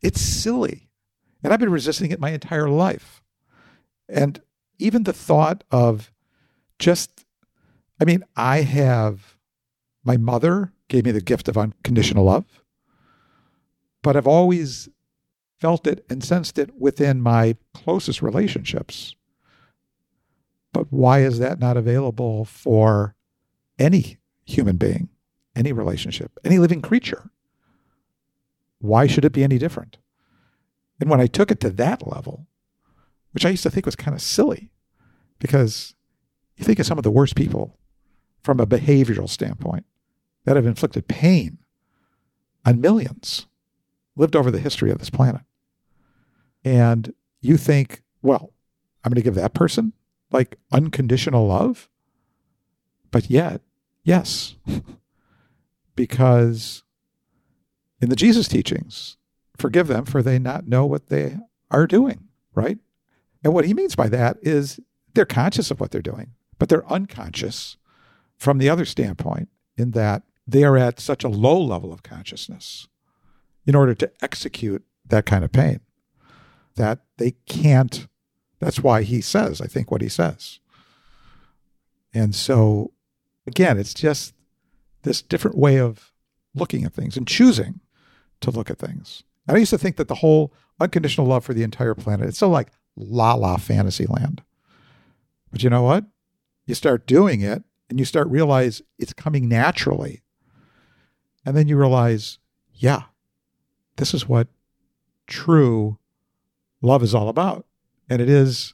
[0.00, 0.90] It's silly.
[1.42, 3.20] And I've been resisting it my entire life.
[4.08, 4.40] And
[4.78, 6.12] even the thought of
[6.78, 7.24] just,
[8.02, 9.36] I mean, I have,
[10.02, 12.64] my mother gave me the gift of unconditional love,
[14.02, 14.88] but I've always
[15.60, 19.14] felt it and sensed it within my closest relationships.
[20.72, 23.14] But why is that not available for
[23.78, 25.08] any human being,
[25.54, 27.30] any relationship, any living creature?
[28.80, 29.98] Why should it be any different?
[31.00, 32.48] And when I took it to that level,
[33.30, 34.72] which I used to think was kind of silly,
[35.38, 35.94] because
[36.56, 37.78] you think of some of the worst people
[38.42, 39.84] from a behavioral standpoint
[40.44, 41.58] that have inflicted pain
[42.64, 43.46] on millions,
[44.16, 45.42] lived over the history of this planet.
[46.64, 48.52] And you think, well,
[49.04, 49.92] I'm going to give that person
[50.30, 51.88] like unconditional love.
[53.10, 53.60] But yet,
[54.04, 54.56] yes,
[55.96, 56.82] because
[58.00, 59.16] in the Jesus teachings,
[59.56, 61.36] forgive them for they not know what they
[61.70, 62.78] are doing, right?
[63.44, 64.80] And what he means by that is
[65.14, 67.76] they're conscious of what they're doing, but they're unconscious
[68.42, 72.88] from the other standpoint in that they are at such a low level of consciousness
[73.66, 75.78] in order to execute that kind of pain
[76.74, 78.08] that they can't.
[78.58, 80.58] That's why he says, I think, what he says.
[82.12, 82.90] And so,
[83.46, 84.34] again, it's just
[85.02, 86.12] this different way of
[86.52, 87.78] looking at things and choosing
[88.40, 89.22] to look at things.
[89.46, 92.38] And I used to think that the whole unconditional love for the entire planet, it's
[92.38, 94.42] so like la la fantasy land.
[95.52, 96.06] But you know what?
[96.66, 100.22] You start doing it and you start realize it's coming naturally.
[101.44, 102.38] And then you realize,
[102.72, 103.02] yeah,
[103.96, 104.48] this is what
[105.26, 105.98] true
[106.80, 107.66] love is all about.
[108.08, 108.72] And it is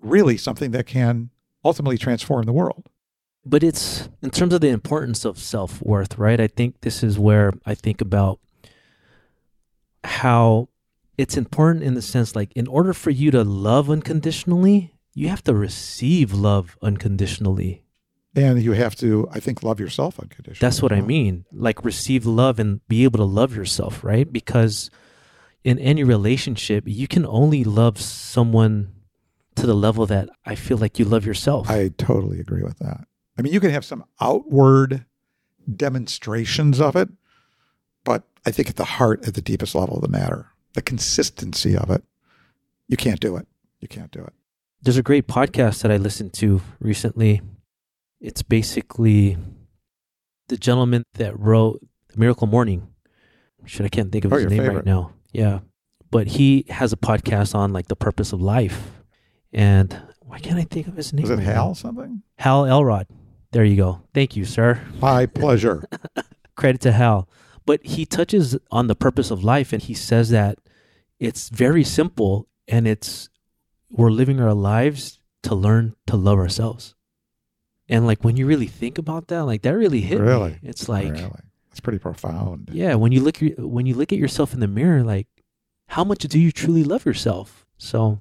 [0.00, 1.30] really something that can
[1.64, 2.90] ultimately transform the world.
[3.46, 6.38] But it's in terms of the importance of self worth, right?
[6.38, 8.38] I think this is where I think about
[10.04, 10.68] how
[11.16, 15.44] it's important in the sense like, in order for you to love unconditionally, you have
[15.44, 17.83] to receive love unconditionally.
[18.36, 20.58] And you have to, I think, love yourself unconditionally.
[20.60, 21.44] That's what I mean.
[21.52, 24.30] Like, receive love and be able to love yourself, right?
[24.30, 24.90] Because
[25.62, 28.92] in any relationship, you can only love someone
[29.54, 31.70] to the level that I feel like you love yourself.
[31.70, 33.06] I totally agree with that.
[33.38, 35.04] I mean, you can have some outward
[35.72, 37.08] demonstrations of it,
[38.04, 41.76] but I think at the heart, at the deepest level of the matter, the consistency
[41.76, 42.02] of it,
[42.88, 43.46] you can't do it.
[43.80, 44.32] You can't do it.
[44.82, 47.40] There's a great podcast that I listened to recently.
[48.20, 49.36] It's basically
[50.48, 51.80] the gentleman that wrote
[52.16, 52.88] Miracle Morning.
[53.66, 54.76] Shit, I can't think of Oh, his name favorite.
[54.76, 55.12] right now.
[55.32, 55.60] Yeah.
[56.10, 58.90] But he has a podcast on like the purpose of life.
[59.52, 61.24] And why can't I think of his name?
[61.24, 61.72] Is it right Hal now?
[61.74, 62.22] something?
[62.38, 63.06] Hal Elrod.
[63.52, 64.02] There you go.
[64.12, 64.80] Thank you, sir.
[65.00, 65.84] My pleasure.
[66.56, 67.28] Credit to Hal.
[67.66, 70.58] But he touches on the purpose of life and he says that
[71.18, 73.28] it's very simple and it's
[73.90, 76.93] we're living our lives to learn to love ourselves.
[77.88, 80.52] And like when you really think about that, like that really hit Really?
[80.52, 80.58] me.
[80.62, 81.30] It's like really,
[81.70, 82.70] it's pretty profound.
[82.72, 85.26] yeah, when you look your- when you look at yourself in the mirror, like
[85.88, 87.66] how much do you truly love yourself?
[87.76, 88.20] So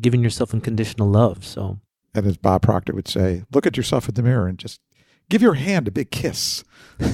[0.00, 1.44] giving yourself unconditional love.
[1.44, 1.78] So
[2.14, 4.80] And as Bob Proctor would say, look at yourself in the mirror and just
[5.28, 6.64] give your hand a big kiss.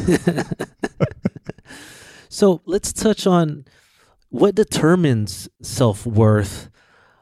[2.28, 3.64] so let's touch on
[4.30, 6.70] what determines self worth.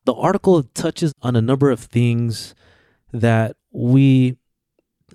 [0.04, 2.54] The article touches on a number of things
[3.12, 4.37] that we,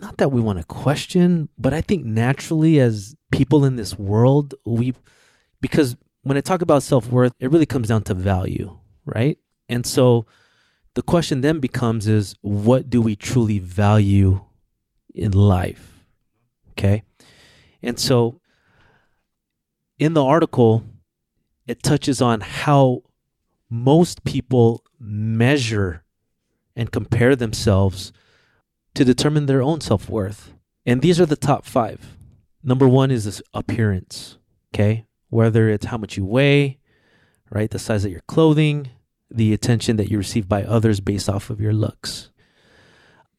[0.02, 4.54] not that we want to question, but I think naturally as people in this world,
[4.66, 4.94] we,
[5.62, 9.38] because when I talk about self worth, it really comes down to value, right?
[9.70, 10.26] And so
[10.96, 14.42] the question then becomes is what do we truly value
[15.14, 16.06] in life?
[16.72, 17.04] Okay.
[17.82, 18.42] And so
[20.00, 20.84] in the article,
[21.68, 23.04] it touches on how
[23.70, 26.04] most people measure
[26.76, 28.12] and compare themselves
[28.96, 30.54] to determine their own self worth.
[30.86, 32.16] And these are the top five.
[32.64, 34.38] Number one is this appearance,
[34.74, 35.06] okay?
[35.30, 36.80] Whether it's how much you weigh,
[37.52, 37.70] right?
[37.70, 38.90] The size of your clothing,
[39.30, 42.32] the attention that you receive by others based off of your looks.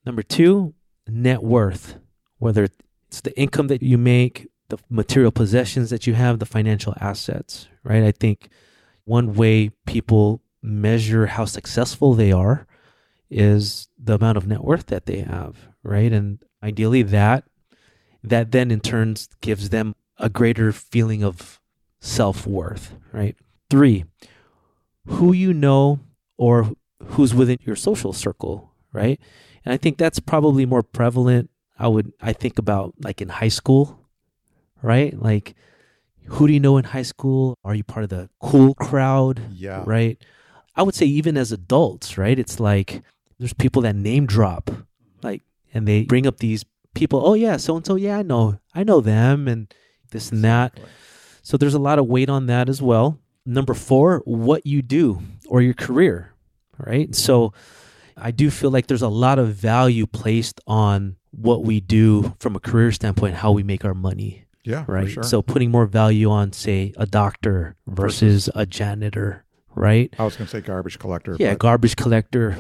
[0.05, 0.75] Number two,
[1.09, 1.97] net worth,
[2.39, 2.65] whether
[3.09, 7.69] it's the income that you make, the material possessions that you have, the financial assets,
[7.83, 8.03] right?
[8.03, 8.49] I think
[9.05, 12.67] one way people measure how successful they are
[13.31, 16.13] is the amount of net worth that they have, right?
[16.13, 17.45] And ideally that
[18.23, 21.61] that then in turns gives them a greater feeling of
[22.01, 23.37] self-worth, right?
[23.71, 24.05] 3.
[25.07, 26.01] Who you know
[26.37, 26.73] or
[27.05, 29.21] who's within your social circle, right?
[29.65, 33.49] And I think that's probably more prevalent I would I think about like in high
[33.49, 34.01] school,
[34.83, 35.17] right?
[35.21, 35.55] Like
[36.27, 37.59] who do you know in high school?
[37.65, 39.41] Are you part of the cool crowd?
[39.53, 39.85] Yeah.
[39.87, 40.19] Right?
[40.75, 42.39] I would say even as adults, right?
[42.39, 43.03] It's like
[43.39, 44.71] there's people that name drop
[45.23, 45.43] like
[45.75, 48.59] and they bring up these people, oh yeah, so and so, yeah, I know.
[48.75, 49.73] I know them and
[50.11, 50.79] this and that.
[51.43, 53.19] So there's a lot of weight on that as well.
[53.45, 56.33] Number 4, what you do or your career,
[56.79, 57.15] right?
[57.15, 57.53] So
[58.17, 62.57] I do feel like there's a lot of value placed on what we do from
[62.57, 65.09] a career standpoint, how we make our money, Yeah, for right?
[65.11, 65.23] sure.
[65.23, 69.45] So putting more value on, say, a doctor versus a janitor,
[69.75, 70.13] right?
[70.19, 71.37] I was going to say garbage collector.
[71.39, 72.57] Yeah, garbage collector.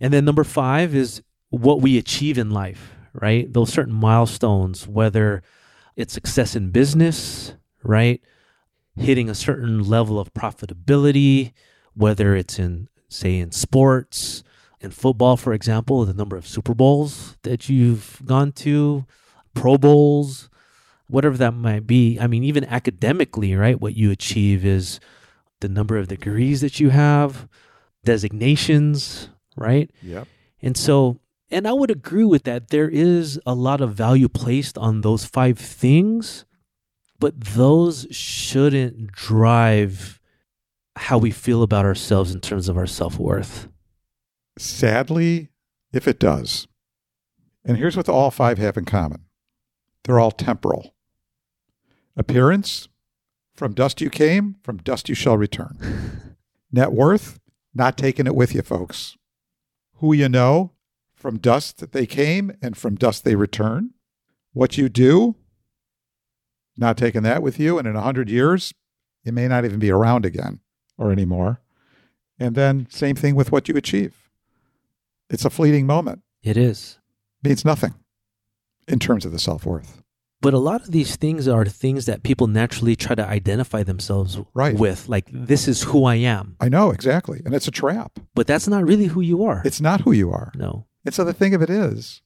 [0.00, 3.52] And then number five is what we achieve in life, right?
[3.52, 5.42] Those certain milestones, whether
[5.96, 8.20] it's success in business, right?
[8.96, 11.52] Hitting a certain level of profitability,
[11.94, 14.44] whether it's in, say, in sports,
[14.80, 19.06] in football, for example, the number of Super Bowls that you've gone to,
[19.54, 20.48] Pro Bowls,
[21.08, 22.18] whatever that might be.
[22.20, 23.80] I mean, even academically, right?
[23.80, 25.00] What you achieve is
[25.60, 27.48] the number of degrees that you have,
[28.04, 29.90] designations, right?
[30.02, 30.26] Yep.
[30.62, 32.68] And so, and I would agree with that.
[32.68, 36.44] There is a lot of value placed on those five things,
[37.18, 40.20] but those shouldn't drive
[40.96, 43.68] how we feel about ourselves in terms of our self worth.
[44.58, 45.50] Sadly,
[45.92, 46.66] if it does.
[47.64, 49.24] And here's what all five have in common
[50.04, 50.94] they're all temporal.
[52.16, 52.88] Appearance,
[53.54, 56.36] from dust you came, from dust you shall return.
[56.72, 57.38] Net worth,
[57.74, 59.16] not taking it with you, folks.
[59.98, 60.72] Who you know,
[61.14, 63.90] from dust that they came and from dust they return.
[64.52, 65.36] What you do,
[66.76, 67.78] not taking that with you.
[67.78, 68.72] And in a hundred years,
[69.24, 70.60] you may not even be around again
[70.96, 71.60] or anymore.
[72.38, 74.30] And then same thing with what you achieve.
[75.28, 76.22] It's a fleeting moment.
[76.42, 76.98] It is.
[77.42, 77.94] means nothing
[78.86, 80.02] in terms of the self worth.
[80.40, 84.38] But a lot of these things are things that people naturally try to identify themselves
[84.54, 84.76] Right.
[84.78, 85.08] with.
[85.08, 86.54] Like, this is who I am.
[86.60, 87.42] I know exactly.
[87.44, 88.20] And it's a trap.
[88.36, 89.62] But that's not really who you are.
[89.64, 90.52] It's not who you are.
[90.54, 90.86] no.
[91.04, 92.20] And so the thing of it is,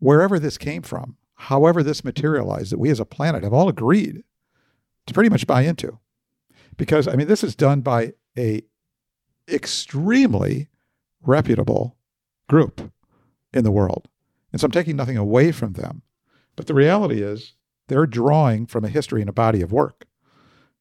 [0.00, 4.22] wherever this came from, however this materialized, that we as a planet have all agreed
[5.06, 5.98] to pretty much buy into.
[6.76, 8.62] Because, I mean, this is done by a
[9.48, 10.68] extremely
[11.22, 11.96] reputable
[12.48, 12.92] group
[13.52, 14.08] in the world.
[14.52, 16.02] And so I'm taking nothing away from them.
[16.56, 17.54] But the reality is
[17.88, 20.06] they're drawing from a history and a body of work.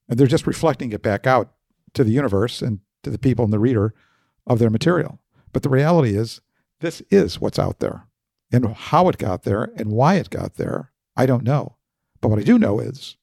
[0.08, 1.52] And they're just reflecting it back out
[1.94, 3.94] to the universe and to the people and the reader
[4.48, 5.20] of their material.
[5.52, 6.42] But the reality is
[6.80, 8.08] this is what's out there.
[8.52, 11.76] And how it got there and why it got there, I don't know.
[12.22, 13.18] But what I do know is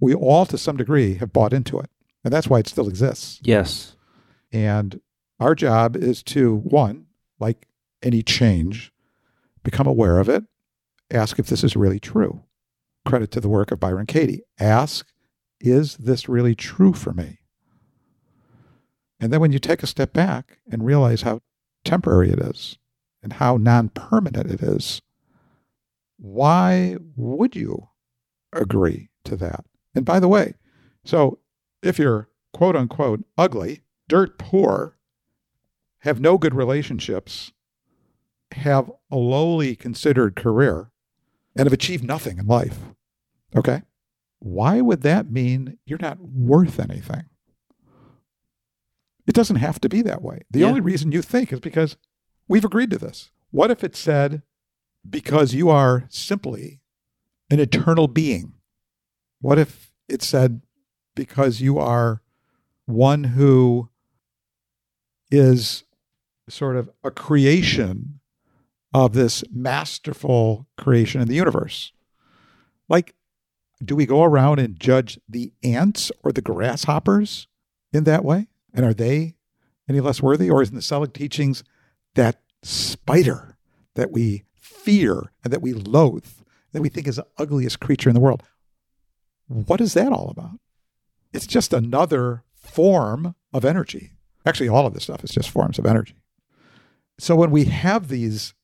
[0.00, 1.90] we all, to some degree, have bought into it.
[2.24, 3.40] And that's why it still exists.
[3.42, 3.96] Yes.
[4.52, 5.00] And
[5.38, 7.06] our job is to, one,
[7.38, 7.68] like
[8.02, 8.92] any change,
[9.62, 10.44] become aware of it,
[11.10, 12.42] ask if this is really true.
[13.06, 14.42] Credit to the work of Byron Katie.
[14.58, 15.06] Ask,
[15.60, 17.38] is this really true for me?
[19.20, 21.40] And then when you take a step back and realize how
[21.84, 22.78] temporary it is
[23.22, 25.00] and how non permanent it is,
[26.18, 27.88] why would you
[28.52, 29.64] agree to that?
[29.94, 30.54] And by the way,
[31.04, 31.38] so
[31.82, 34.96] if you're quote unquote ugly, dirt poor,
[35.98, 37.52] have no good relationships,
[38.52, 40.90] have a lowly considered career,
[41.56, 42.78] and have achieved nothing in life,
[43.56, 43.82] okay?
[44.40, 47.24] Why would that mean you're not worth anything?
[49.26, 50.42] It doesn't have to be that way.
[50.50, 50.66] The Yeah.
[50.66, 51.96] only reason you think is because
[52.48, 53.30] we've agreed to this.
[53.50, 54.42] What if it said,
[55.08, 56.80] because you are simply
[57.50, 58.54] an eternal being?
[59.40, 60.60] What if it said,
[61.14, 62.20] because you are
[62.86, 63.88] one who
[65.30, 65.84] is
[66.48, 68.20] sort of a creation
[68.94, 71.92] of this masterful creation in the universe?
[72.88, 73.14] Like,
[73.84, 77.48] do we go around and judge the ants or the grasshoppers
[77.92, 78.46] in that way?
[78.72, 79.34] And are they
[79.88, 80.48] any less worthy?
[80.48, 81.64] Or is in the Selig teachings
[82.14, 83.58] that spider
[83.94, 86.26] that we fear and that we loathe,
[86.72, 88.42] that we think is the ugliest creature in the world?
[89.48, 90.60] What is that all about?
[91.32, 94.12] It's just another form of energy.
[94.46, 96.14] Actually, all of this stuff is just forms of energy.
[97.18, 98.54] So when we have these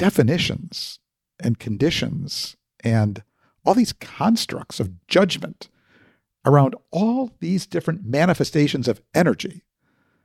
[0.00, 0.98] definitions
[1.38, 3.22] and conditions and
[3.66, 5.68] all these constructs of judgment
[6.46, 9.62] around all these different manifestations of energy,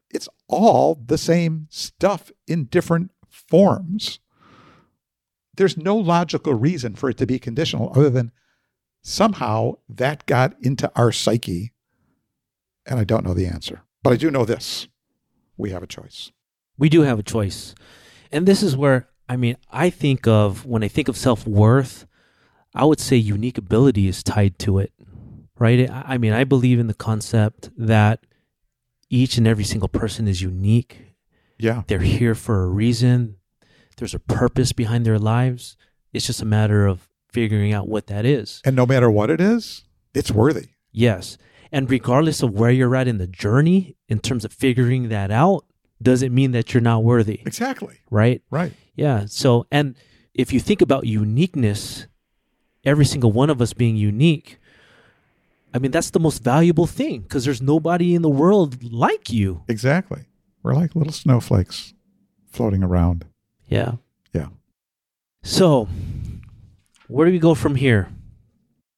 [0.09, 4.19] it's all the same stuff in different forms.
[5.57, 8.31] There's no logical reason for it to be conditional other than
[9.01, 11.73] somehow that got into our psyche.
[12.85, 14.87] And I don't know the answer, but I do know this
[15.57, 16.31] we have a choice.
[16.77, 17.75] We do have a choice.
[18.31, 22.05] And this is where, I mean, I think of, when I think of self worth,
[22.73, 24.91] I would say unique ability is tied to it,
[25.57, 25.89] right?
[25.89, 28.25] I I mean, I believe in the concept that
[29.09, 31.15] each and every single person is unique.
[31.57, 31.83] Yeah.
[31.87, 33.37] They're here for a reason.
[33.97, 35.77] There's a purpose behind their lives.
[36.11, 38.61] It's just a matter of figuring out what that is.
[38.65, 40.69] And no matter what it is, it's worthy.
[40.91, 41.37] Yes.
[41.71, 45.65] And regardless of where you're at in the journey, in terms of figuring that out,
[46.01, 47.97] doesn't mean that you're not worthy, Exactly.
[48.11, 48.41] right?
[48.49, 48.73] Right.
[48.95, 49.25] Yeah.
[49.27, 49.95] So, and
[50.33, 52.07] if you think about uniqueness,
[52.83, 54.59] every single one of us being unique,
[55.73, 59.63] I mean, that's the most valuable thing because there's nobody in the world like you.
[59.67, 60.23] Exactly.
[60.63, 61.93] We're like little snowflakes
[62.49, 63.25] floating around.
[63.67, 63.93] Yeah.
[64.33, 64.47] Yeah.
[65.43, 65.87] So,
[67.07, 68.09] where do we go from here?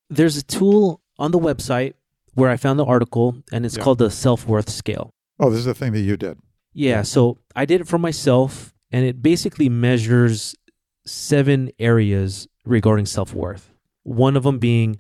[0.10, 1.93] There's a tool on the website
[2.36, 3.84] where I found the article, and it's Yeah.
[3.84, 5.10] called the self worth scale.
[5.39, 6.38] Oh, this is the thing that you did.
[6.78, 10.55] Yeah, so I did it for myself, and it basically measures
[11.07, 13.73] seven areas regarding self worth.
[14.03, 14.99] One of them being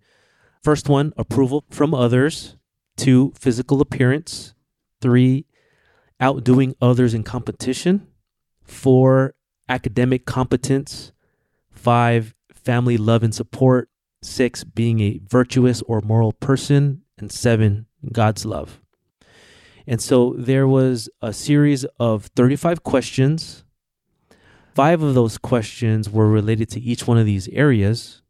[0.63, 2.57] first one, approval from others,
[2.95, 4.55] two, physical appearance,
[5.01, 5.45] three,
[6.19, 8.07] outdoing others in competition,
[8.63, 9.35] four,
[9.69, 11.11] academic competence,
[11.69, 13.87] five, family love and support,
[14.23, 18.81] six, being a virtuous or moral person, and seven, God's love.
[19.87, 23.63] And so there was a series of 35 questions.
[24.75, 28.21] Five of those questions were related to each one of these areas.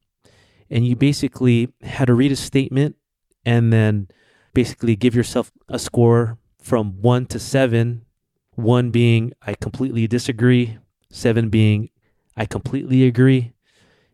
[0.70, 2.96] And you basically had to read a statement
[3.44, 4.08] and then
[4.54, 8.06] basically give yourself a score from one to seven.
[8.54, 10.78] One being, I completely disagree.
[11.10, 11.90] Seven being,
[12.36, 13.54] I completely agree.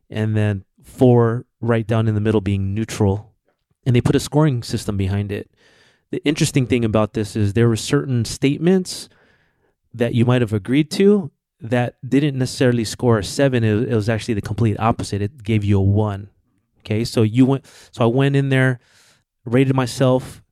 [0.09, 3.33] And then four, right down in the middle, being neutral.
[3.85, 5.49] And they put a scoring system behind it
[6.13, 9.09] the interesting thing about this is there were certain statements
[9.95, 13.63] that you might have agreed to that didn't necessarily score a seven.
[13.63, 15.23] It, it was actually the complete opposite.
[15.23, 16.29] It gave you a one.
[16.81, 17.65] Okay, so you went.
[17.91, 18.79] So I went in there,
[19.43, 20.43] rated myself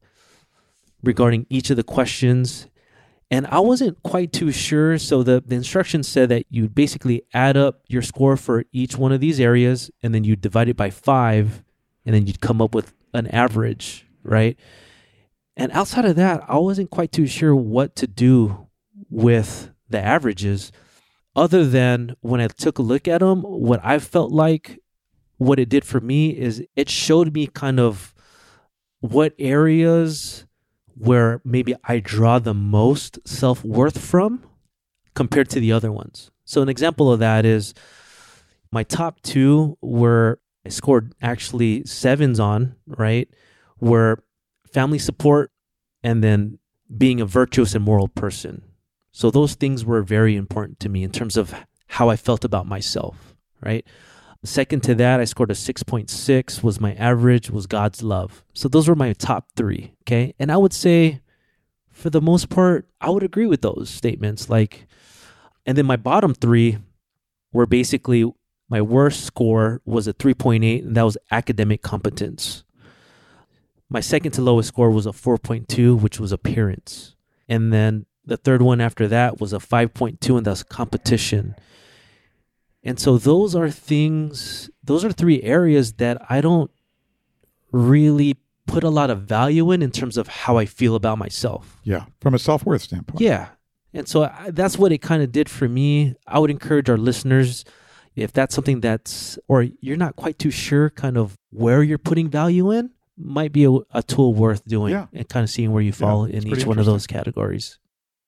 [1.03, 2.67] regarding each of the questions,
[3.29, 4.97] and I wasn't quite too sure.
[4.97, 9.11] So the the instructions said that you basically add up your score for each one
[9.11, 11.63] of these areas, and then you divide it by five,
[12.03, 14.57] and then you'd come up with an average, right?
[15.57, 18.67] And outside of that, I wasn't quite too sure what to do
[19.09, 20.71] with the averages,
[21.35, 24.79] other than when I took a look at them, what I felt like
[25.37, 28.13] what it did for me is it showed me kind of
[28.99, 30.45] what areas
[30.95, 34.43] where maybe I draw the most self worth from
[35.13, 36.31] compared to the other ones.
[36.45, 37.73] So, an example of that is
[38.71, 43.27] my top two were I scored actually sevens on, right?
[43.79, 44.23] Were
[44.71, 45.51] family support
[46.03, 46.59] and then
[46.95, 48.63] being a virtuous and moral person.
[49.11, 51.53] So those things were very important to me in terms of
[51.87, 53.85] how I felt about myself, right?
[54.43, 58.43] Second to that, I scored a 6.6 was my average was God's love.
[58.53, 60.33] So those were my top 3, okay?
[60.39, 61.21] And I would say
[61.91, 64.87] for the most part, I would agree with those statements like
[65.65, 66.79] And then my bottom three
[67.53, 68.25] were basically
[68.69, 72.63] my worst score was a 3.8, and that was academic competence.
[73.91, 77.17] My second to lowest score was a 4.2, which was appearance.
[77.49, 81.55] And then the third one after that was a 5.2, and that's competition.
[82.85, 86.71] And so those are things, those are three areas that I don't
[87.73, 91.77] really put a lot of value in in terms of how I feel about myself.
[91.83, 93.19] Yeah, from a self worth standpoint.
[93.19, 93.49] Yeah.
[93.93, 96.15] And so I, that's what it kind of did for me.
[96.25, 97.65] I would encourage our listeners
[98.15, 102.29] if that's something that's, or you're not quite too sure kind of where you're putting
[102.29, 105.07] value in, might be a, a tool worth doing Yeah.
[105.13, 107.77] and kind of seeing where you fall it's in each one of those categories.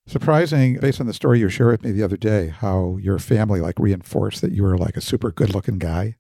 [0.06, 3.62] Surprising, based on the story you shared with me the other day, how your family
[3.62, 6.16] like reinforced that you were like a super good looking guy.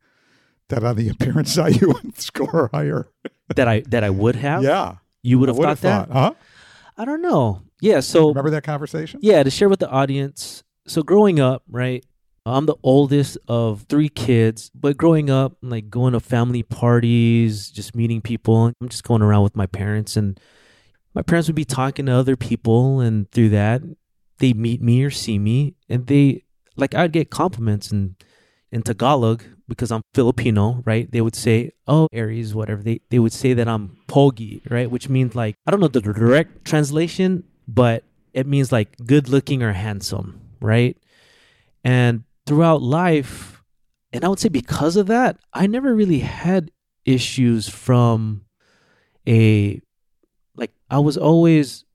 [0.69, 3.09] That on the appearance side you would score higher.
[3.55, 4.63] that I that I would have.
[4.63, 6.09] Yeah, You would have thought that?
[6.09, 6.33] Huh?
[6.97, 7.61] I don't know.
[7.81, 9.19] Yeah, so Remember that conversation?
[9.21, 10.63] yeah, to share with the audience.
[10.87, 12.05] So growing up, right?
[12.45, 17.95] I'm the oldest of three kids, but growing up, like going to family parties, just
[17.95, 18.65] meeting people.
[18.81, 20.37] I'm just going around with my parents, and
[21.13, 23.81] my parents would be talking to other people, and through that,
[24.39, 26.43] they meet me or see me, and they
[26.75, 28.17] like I'd get compliments in
[28.73, 31.09] in Tagalog because I'm Filipino, right?
[31.09, 34.91] They would say, "Oh, Aries, whatever." They they would say that I'm pogi, right?
[34.91, 39.63] Which means like I don't know the direct translation, but it means like good looking
[39.63, 40.97] or handsome, right?
[41.85, 43.63] And throughout life,
[44.11, 46.71] and I would say because of that, I never really had
[47.05, 48.45] issues from
[49.27, 49.81] a
[50.55, 51.85] like I was always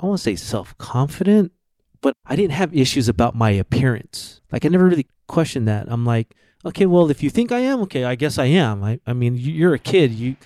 [0.00, 1.52] I won't say self-confident,
[2.00, 4.40] but I didn't have issues about my appearance.
[4.52, 5.86] Like I never really questioned that.
[5.88, 6.34] I'm like,
[6.64, 8.82] okay, well, if you think I am, okay, I guess I am.
[8.82, 10.36] I I mean, you- you're a kid, you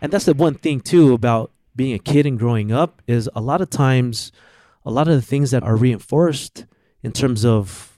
[0.00, 3.40] and that's the one thing too about being a kid and growing up is a
[3.40, 4.32] lot of times
[4.84, 6.66] a lot of the things that are reinforced
[7.02, 7.97] in terms of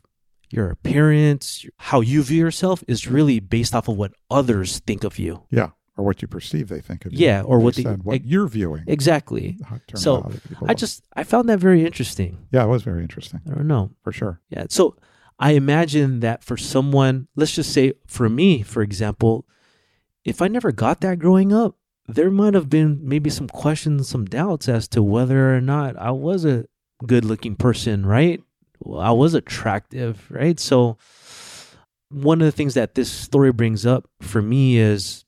[0.51, 5.19] your appearance, how you view yourself is really based off of what others think of
[5.19, 5.45] you.
[5.51, 7.19] Yeah, or what you perceive they think of you.
[7.27, 8.85] Yeah, or what they- what ex- you're viewing.
[8.87, 9.59] Exactly.
[9.95, 10.31] So,
[10.67, 12.39] I just I found that very interesting.
[12.51, 13.91] yeah, it was very interesting I don't know.
[14.03, 14.41] for sure.
[14.51, 14.65] Yeah.
[14.69, 14.97] So
[15.39, 19.47] I imagine that for someone, let's just say for me, for example,
[20.25, 21.77] if I never got that growing up,
[22.07, 26.11] there might have been maybe some questions, some doubts as to whether or not I
[26.11, 26.65] was a
[27.07, 28.43] good looking person, right?
[28.81, 30.59] Well, I was attractive, right?
[30.59, 30.97] So
[32.11, 35.25] one of the things that this story brings up for me is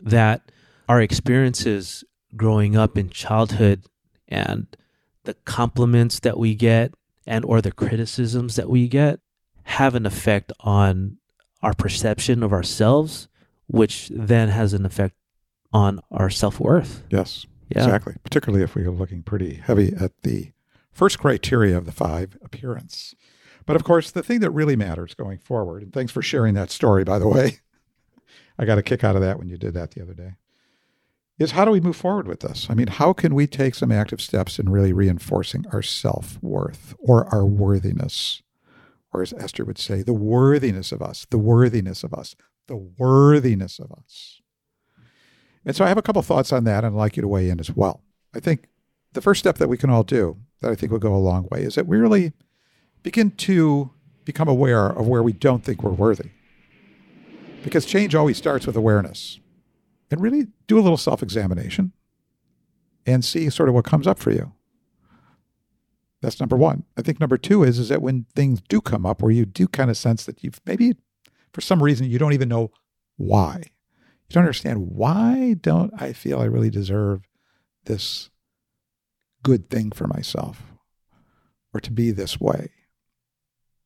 [0.00, 0.52] that
[0.88, 2.04] our experiences
[2.36, 3.84] growing up in childhood
[4.28, 4.66] and
[5.24, 6.94] the compliments that we get
[7.26, 9.20] and or the criticisms that we get
[9.64, 11.16] have an effect on
[11.62, 13.28] our perception of ourselves
[13.66, 15.14] which then has an effect
[15.72, 18.14] on our self-worth Yes, yeah exactly.
[18.22, 20.50] Particularly if we are looking pretty heavy at the
[20.94, 23.14] first criteria of the five appearance.
[23.66, 26.70] But of course, the thing that really matters going forward, and thanks for sharing that
[26.70, 27.60] story, by the way.
[28.58, 30.34] I got a kick out of that when you did that the other day.
[31.38, 32.68] Is how do we move forward with this?
[32.70, 36.94] I mean, how can we take some active steps in really reinforcing our self worth
[37.00, 38.42] or our worthiness?
[39.12, 42.36] Or as Esther would say, the worthiness of us, the worthiness of us,
[42.68, 44.40] the worthiness of us.
[45.64, 47.48] And so I have a couple thoughts on that, and I'd like you to weigh
[47.48, 48.02] in as well.
[48.34, 48.68] I think
[49.12, 51.46] the first step that we can all do that I think would go a long
[51.50, 52.32] way is that we really
[53.02, 53.90] begin to
[54.24, 56.30] become aware of where we don't think we're worthy.
[57.62, 59.38] Because change always starts with awareness.
[60.10, 61.92] And really do a little self examination
[63.06, 64.52] and see sort of what comes up for you.
[66.22, 66.84] That's number one.
[66.96, 69.68] I think number two is, is that when things do come up where you do
[69.68, 70.94] kind of sense that you've maybe
[71.52, 72.70] for some reason you don't even know
[73.16, 73.56] why.
[74.28, 77.22] You don't understand why don't I feel I really deserve
[77.84, 78.30] this
[79.44, 80.74] good thing for myself
[81.72, 82.70] or to be this way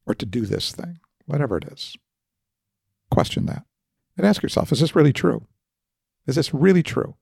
[0.07, 1.97] or to do this thing, whatever it is.
[3.11, 3.65] Question that
[4.17, 5.47] and ask yourself, is this really true?
[6.27, 7.17] Is this really true?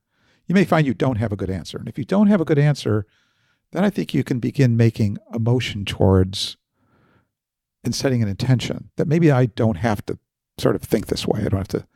[0.46, 1.78] You may find you don't have a good answer.
[1.78, 3.06] And if you don't have a good answer,
[3.72, 6.56] then I think you can begin making a motion towards
[7.84, 10.18] and setting an intention that maybe I don't have to
[10.58, 11.40] sort of think this way.
[11.40, 11.86] I don't have to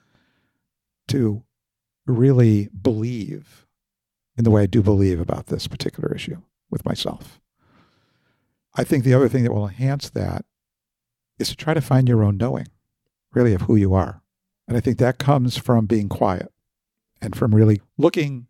[1.08, 1.42] to
[2.06, 3.66] really believe
[4.40, 7.42] in the way I do believe about this particular issue with myself.
[8.74, 10.46] I think the other thing that will enhance that
[11.38, 12.68] is to try to find your own knowing,
[13.34, 14.22] really, of who you are.
[14.66, 16.50] And I think that comes from being quiet
[17.20, 18.46] and from really looking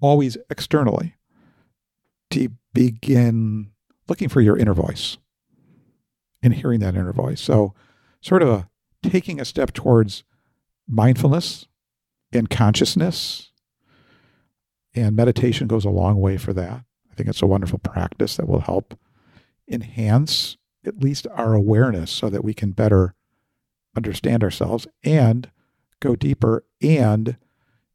[0.00, 1.14] always externally
[2.30, 3.70] to begin
[4.08, 5.16] looking for your inner voice
[6.42, 7.40] and hearing that inner voice.
[7.40, 7.72] So,
[8.20, 8.68] sort of a,
[9.08, 10.24] taking a step towards
[10.88, 11.68] mindfulness
[12.32, 13.49] and consciousness.
[14.94, 16.84] And meditation goes a long way for that.
[17.10, 18.98] I think it's a wonderful practice that will help
[19.68, 23.14] enhance at least our awareness so that we can better
[23.96, 25.50] understand ourselves and
[26.00, 27.36] go deeper and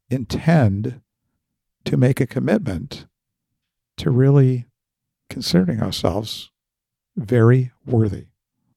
[0.10, 1.02] intend
[1.86, 3.08] to make a commitment
[3.98, 4.66] to really
[5.30, 6.52] considering ourselves
[7.16, 8.28] very worthy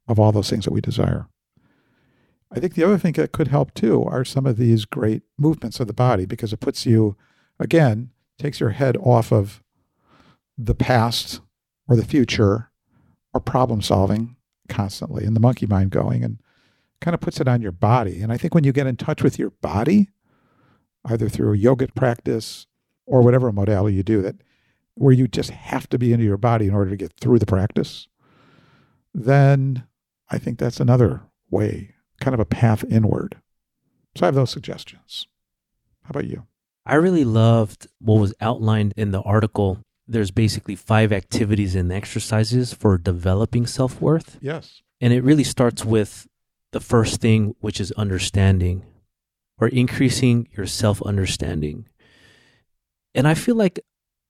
[0.07, 1.29] of all those things that we desire.
[2.51, 5.81] I think the other thing that could help too are some of these great movements
[5.81, 7.17] of the body because it puts you,
[7.59, 9.63] again, takes your head off of
[10.57, 11.41] the past
[11.89, 12.71] or the future
[13.33, 14.37] or problem solving
[14.69, 16.41] constantly and the monkey mind going and
[17.01, 18.21] kind of puts it on your body.
[18.21, 20.11] And I think when you get in touch with your body,
[21.05, 22.67] either through a yogic practice
[23.07, 24.37] or whatever modality you do, that
[24.95, 27.47] where you just have to be into your body in order to get through the
[27.47, 28.09] practice,
[29.15, 29.85] then
[30.29, 33.37] I think that's another way, kind of a path inward.
[34.17, 35.29] So I have those suggestions.
[36.03, 36.47] How about you?
[36.89, 39.85] I really loved what was outlined in the article.
[40.07, 44.39] There's basically five activities and exercises for developing self worth.
[44.41, 44.81] Yes.
[44.99, 46.27] And it really starts with
[46.73, 48.87] the first thing, which is understanding
[49.61, 51.87] or increasing your self understanding.
[53.15, 53.81] And I feel like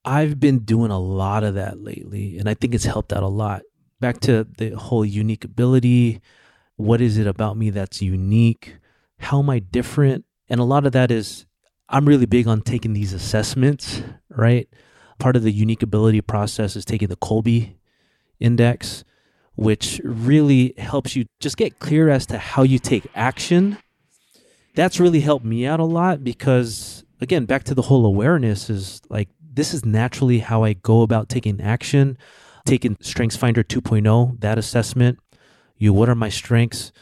[0.05, 3.29] I've been doing a lot of that lately, and I think it's helped out a
[3.29, 3.63] lot.
[4.01, 6.21] Back to the whole unique ability.
[6.75, 8.79] What is it about me that's unique?
[9.19, 10.25] How am I different?
[10.49, 11.47] And a lot of that is
[11.89, 14.69] I'm really big on taking these assessments, right?
[15.19, 17.75] Part of the unique ability process is taking the Kolbe
[18.39, 19.05] index,
[19.55, 23.79] which really helps you just get clear as to how you take action.
[24.75, 29.01] That's really helped me out a lot because, again, back to the whole awareness is
[29.09, 32.17] like this is naturally how I go about taking action.
[32.65, 35.19] Taking StrengthsFinder 2.0, that assessment,
[35.79, 36.93] you, what are my strengths?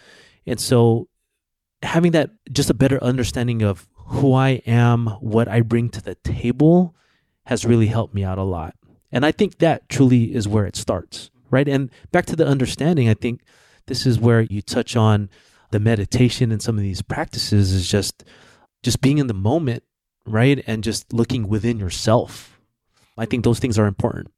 [0.46, 1.08] And so
[1.82, 6.14] having that just a better understanding of who I am, what I bring to the
[6.16, 6.94] table
[7.46, 8.74] has really helped me out a lot.
[9.12, 11.68] And I think that truly is where it starts, right?
[11.68, 13.42] And back to the understanding, I think
[13.86, 15.30] this is where you touch on
[15.70, 18.24] the meditation and some of these practices is just
[18.82, 19.82] just being in the moment,
[20.26, 20.62] right?
[20.66, 22.60] And just looking within yourself.
[23.18, 24.32] I think those things are important.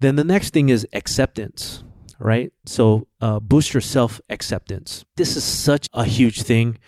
[0.00, 1.84] Then the next thing is acceptance,
[2.18, 2.52] right?
[2.64, 5.04] So uh, boost your self acceptance.
[5.16, 6.78] This is such a huge thing,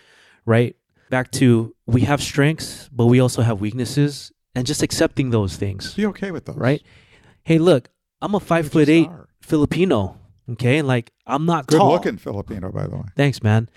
[0.45, 0.75] right?
[1.09, 5.93] Back to we have strengths, but we also have weaknesses, and just accepting those things.
[5.95, 6.57] Be okay with those.
[6.57, 6.83] Right?
[7.43, 7.89] Hey, look,
[8.21, 9.27] I'm a five foot eight are.
[9.41, 10.17] Filipino.
[10.51, 11.91] Okay, like I'm not good tall.
[11.91, 13.03] looking Filipino, by the way.
[13.15, 13.69] Thanks, man.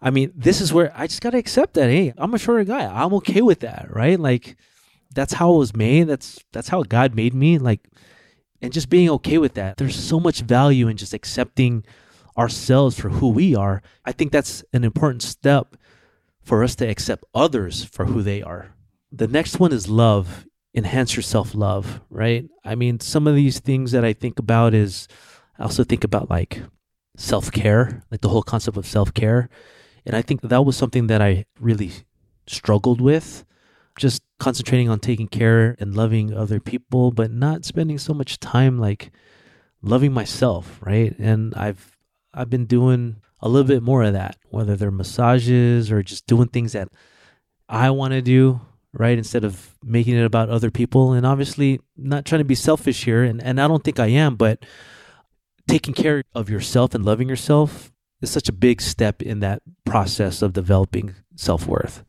[0.00, 1.88] I mean, this is where I just gotta accept that.
[1.88, 2.84] Hey, I'm a shorter guy.
[2.84, 4.20] I'm okay with that, right?
[4.20, 4.56] Like,
[5.14, 6.04] that's how it was made.
[6.04, 7.58] That's that's how God made me.
[7.58, 7.88] Like,
[8.60, 9.78] and just being okay with that.
[9.78, 11.84] There's so much value in just accepting
[12.36, 13.82] ourselves for who we are.
[14.04, 15.76] I think that's an important step
[16.44, 18.74] for us to accept others for who they are.
[19.10, 20.46] The next one is love.
[20.74, 22.48] Enhance your self love, right?
[22.64, 25.08] I mean, some of these things that I think about is
[25.58, 26.62] I also think about like
[27.16, 29.48] self care, like the whole concept of self care.
[30.04, 31.92] And I think that was something that I really
[32.46, 33.44] struggled with.
[33.96, 38.76] Just concentrating on taking care and loving other people, but not spending so much time
[38.78, 39.12] like
[39.80, 41.16] loving myself, right?
[41.18, 41.96] And I've
[42.34, 46.48] I've been doing a little bit more of that, whether they're massages or just doing
[46.48, 46.88] things that
[47.68, 48.60] I want to do,
[48.92, 49.18] right?
[49.18, 51.12] Instead of making it about other people.
[51.12, 54.36] And obviously not trying to be selfish here, and, and I don't think I am,
[54.36, 54.64] but
[55.68, 60.42] taking care of yourself and loving yourself is such a big step in that process
[60.42, 62.04] of developing self worth.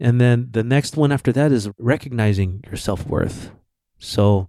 [0.00, 3.50] And then the next one after that is recognizing your self worth.
[3.98, 4.48] So,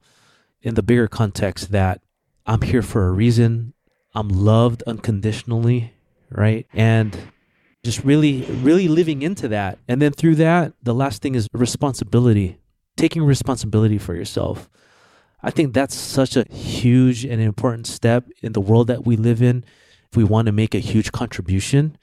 [0.61, 2.01] in the bigger context, that
[2.45, 3.73] I'm here for a reason,
[4.14, 5.93] I'm loved unconditionally,
[6.32, 6.68] right?
[6.74, 7.18] And
[7.84, 9.80] just really, really living into that.
[9.88, 12.60] And then through that, the last thing is responsibility,
[12.97, 14.70] taking responsibility for yourself.
[15.41, 19.41] I think that's such a huge and important step in the world that we live
[19.41, 19.64] in.
[20.12, 21.97] If we want to make a huge contribution,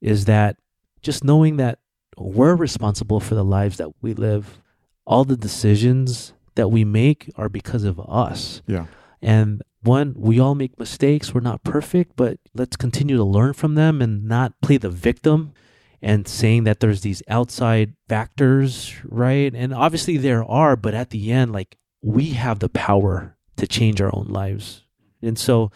[0.00, 0.56] is that
[1.02, 1.78] just knowing that
[2.16, 4.58] we're responsible for the lives that we live.
[5.06, 8.62] All the decisions that we make are because of us.
[8.66, 8.86] Yeah.
[9.20, 11.34] And one, we all make mistakes.
[11.34, 15.52] We're not perfect, but let's continue to learn from them and not play the victim
[16.00, 19.52] and saying that there's these outside factors, right?
[19.54, 24.00] And obviously there are, but at the end, like we have the power to change
[24.00, 24.84] our own lives.
[25.22, 25.70] And so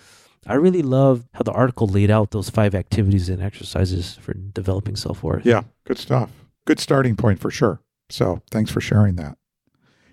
[0.46, 4.96] I really love how the article laid out those five activities and exercises for developing
[4.96, 5.46] self worth.
[5.46, 6.30] Yeah, good stuff.
[6.64, 7.80] Good starting point for sure.
[8.08, 9.38] So thanks for sharing that.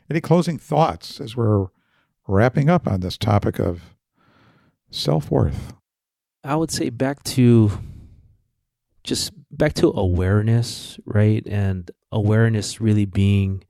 [0.09, 1.67] Any closing thoughts as we're
[2.27, 3.95] wrapping up on this topic of
[4.91, 5.73] self worth?
[6.43, 7.71] I would say back to
[9.03, 11.45] just back to awareness, right?
[11.47, 13.63] And awareness really being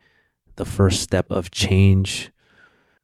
[0.55, 2.31] the first step of change.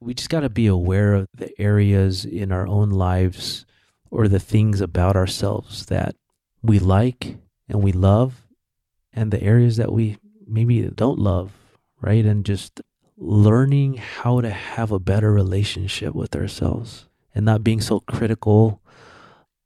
[0.00, 3.66] we just got to be aware of the areas in our own lives
[4.10, 6.16] or the things about ourselves that
[6.62, 7.36] we like
[7.68, 8.46] and we love
[9.12, 11.52] and the areas that we maybe don't love,
[12.00, 12.24] right?
[12.24, 12.80] And just
[13.20, 18.80] learning how to have a better relationship with ourselves and not being so critical.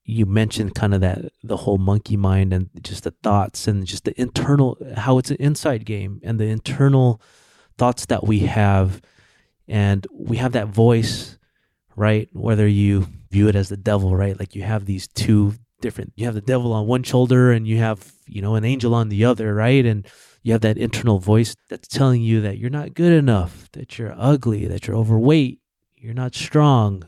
[0.04, 4.04] You mentioned kind of that the whole monkey mind and just the thoughts and just
[4.04, 7.22] the internal how it's an inside game and the internal
[7.78, 9.00] thoughts that we have.
[9.66, 11.38] And we have that voice
[11.96, 12.28] right?
[12.32, 14.38] Whether you view it as the devil right?
[14.38, 17.76] Like you have these two different you have the devil on one shoulder and you
[17.76, 19.86] have you know an angel on the other right?
[19.86, 20.06] And
[20.44, 24.14] you have that internal voice that's telling you that you're not good enough that you're
[24.16, 25.58] ugly that you're overweight
[25.96, 27.02] you're not strong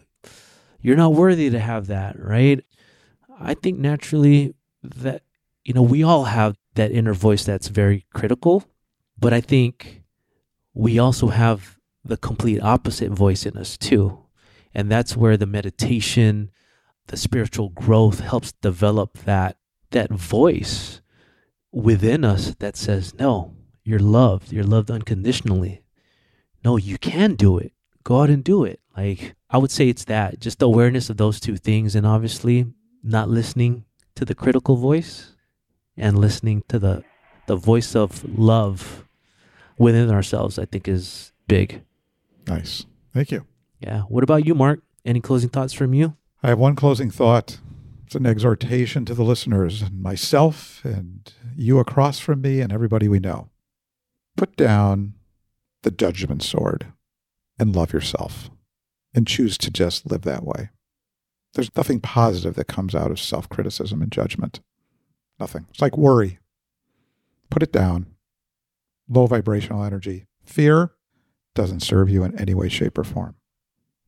[0.80, 2.64] you're not worthy to have that right
[3.38, 5.22] i think naturally that
[5.64, 8.64] you know we all have that inner voice that's very critical
[9.16, 10.02] but i think
[10.76, 14.18] we also have the complete opposite voice in us too.
[14.74, 16.50] And that's where the meditation,
[17.06, 19.56] the spiritual growth helps develop that
[19.92, 21.00] that voice
[21.72, 23.54] within us that says, "No,
[23.84, 24.52] you're loved.
[24.52, 25.82] You're loved unconditionally.
[26.64, 27.72] No, you can do it.
[28.04, 31.16] Go out and do it." Like I would say it's that, just the awareness of
[31.16, 32.66] those two things and obviously
[33.02, 35.36] not listening to the critical voice
[35.96, 37.04] and listening to the
[37.46, 39.04] the voice of love
[39.78, 41.82] within ourselves, I think is big.
[42.46, 42.86] Nice.
[43.12, 43.46] Thank you.
[43.80, 44.02] Yeah.
[44.02, 44.82] What about you, Mark?
[45.04, 46.16] Any closing thoughts from you?
[46.42, 47.58] I have one closing thought.
[48.06, 53.08] It's an exhortation to the listeners and myself and you across from me and everybody
[53.08, 53.48] we know.
[54.36, 55.14] Put down
[55.82, 56.92] the judgment sword
[57.58, 58.50] and love yourself
[59.14, 60.70] and choose to just live that way.
[61.54, 64.60] There's nothing positive that comes out of self criticism and judgment.
[65.40, 65.66] Nothing.
[65.70, 66.38] It's like worry.
[67.50, 68.06] Put it down
[69.08, 70.26] low vibrational energy.
[70.44, 70.92] Fear
[71.54, 73.36] doesn't serve you in any way, shape, or form.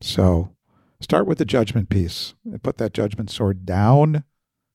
[0.01, 0.55] So
[1.01, 4.23] start with the judgment piece and put that judgment sword down.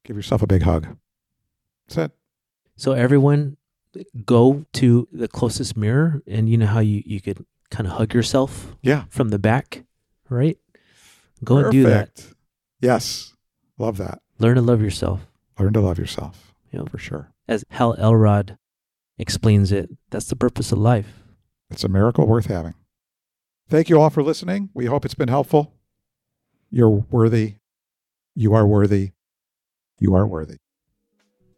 [0.05, 0.97] Give yourself a big hug.
[1.87, 2.13] That's it.
[2.77, 3.57] So everyone
[4.25, 8.13] go to the closest mirror and you know how you, you could kind of hug
[8.15, 9.05] yourself yeah.
[9.09, 9.85] from the back,
[10.29, 10.59] right?
[11.43, 11.75] Go Perfect.
[11.75, 12.27] and do that.
[12.81, 13.35] Yes.
[13.79, 14.21] Love that.
[14.39, 15.27] Learn to love yourself.
[15.59, 16.55] Learn to love yourself.
[16.73, 16.85] Yeah.
[16.91, 17.31] For sure.
[17.47, 18.59] As Hal Elrod
[19.19, 19.91] explains it.
[20.11, 21.23] That's the purpose of life.
[21.71, 22.75] It's a miracle worth having.
[23.69, 24.71] Thank you all for listening.
[24.75, 25.73] We hope it's been helpful.
[26.71, 27.57] You're worthy.
[28.35, 29.13] You are worthy.
[29.99, 30.57] You are worthy.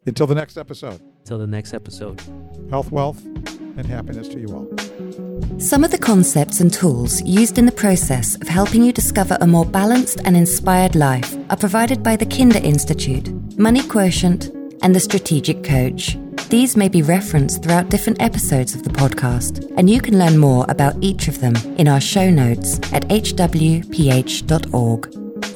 [0.07, 1.01] Until the next episode.
[1.19, 2.21] Until the next episode.
[2.69, 5.59] Health, wealth, and happiness to you all.
[5.59, 9.47] Some of the concepts and tools used in the process of helping you discover a
[9.47, 13.29] more balanced and inspired life are provided by the Kinder Institute,
[13.59, 14.45] Money Quotient,
[14.81, 16.17] and the Strategic Coach.
[16.49, 20.65] These may be referenced throughout different episodes of the podcast, and you can learn more
[20.69, 23.87] about each of them in our show notes at hwph.org.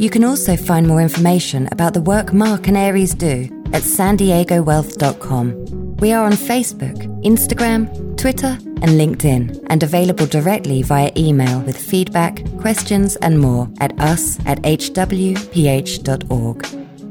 [0.02, 4.18] You can also find more information about the work Mark and Aries do at san
[4.18, 5.98] wealth.com.
[5.98, 12.44] We are on Facebook, Instagram, Twitter, and LinkedIn, and available directly via email with feedback,
[12.60, 16.66] questions, and more at us at hwph.org.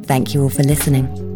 [0.07, 1.30] Thank you all for listening.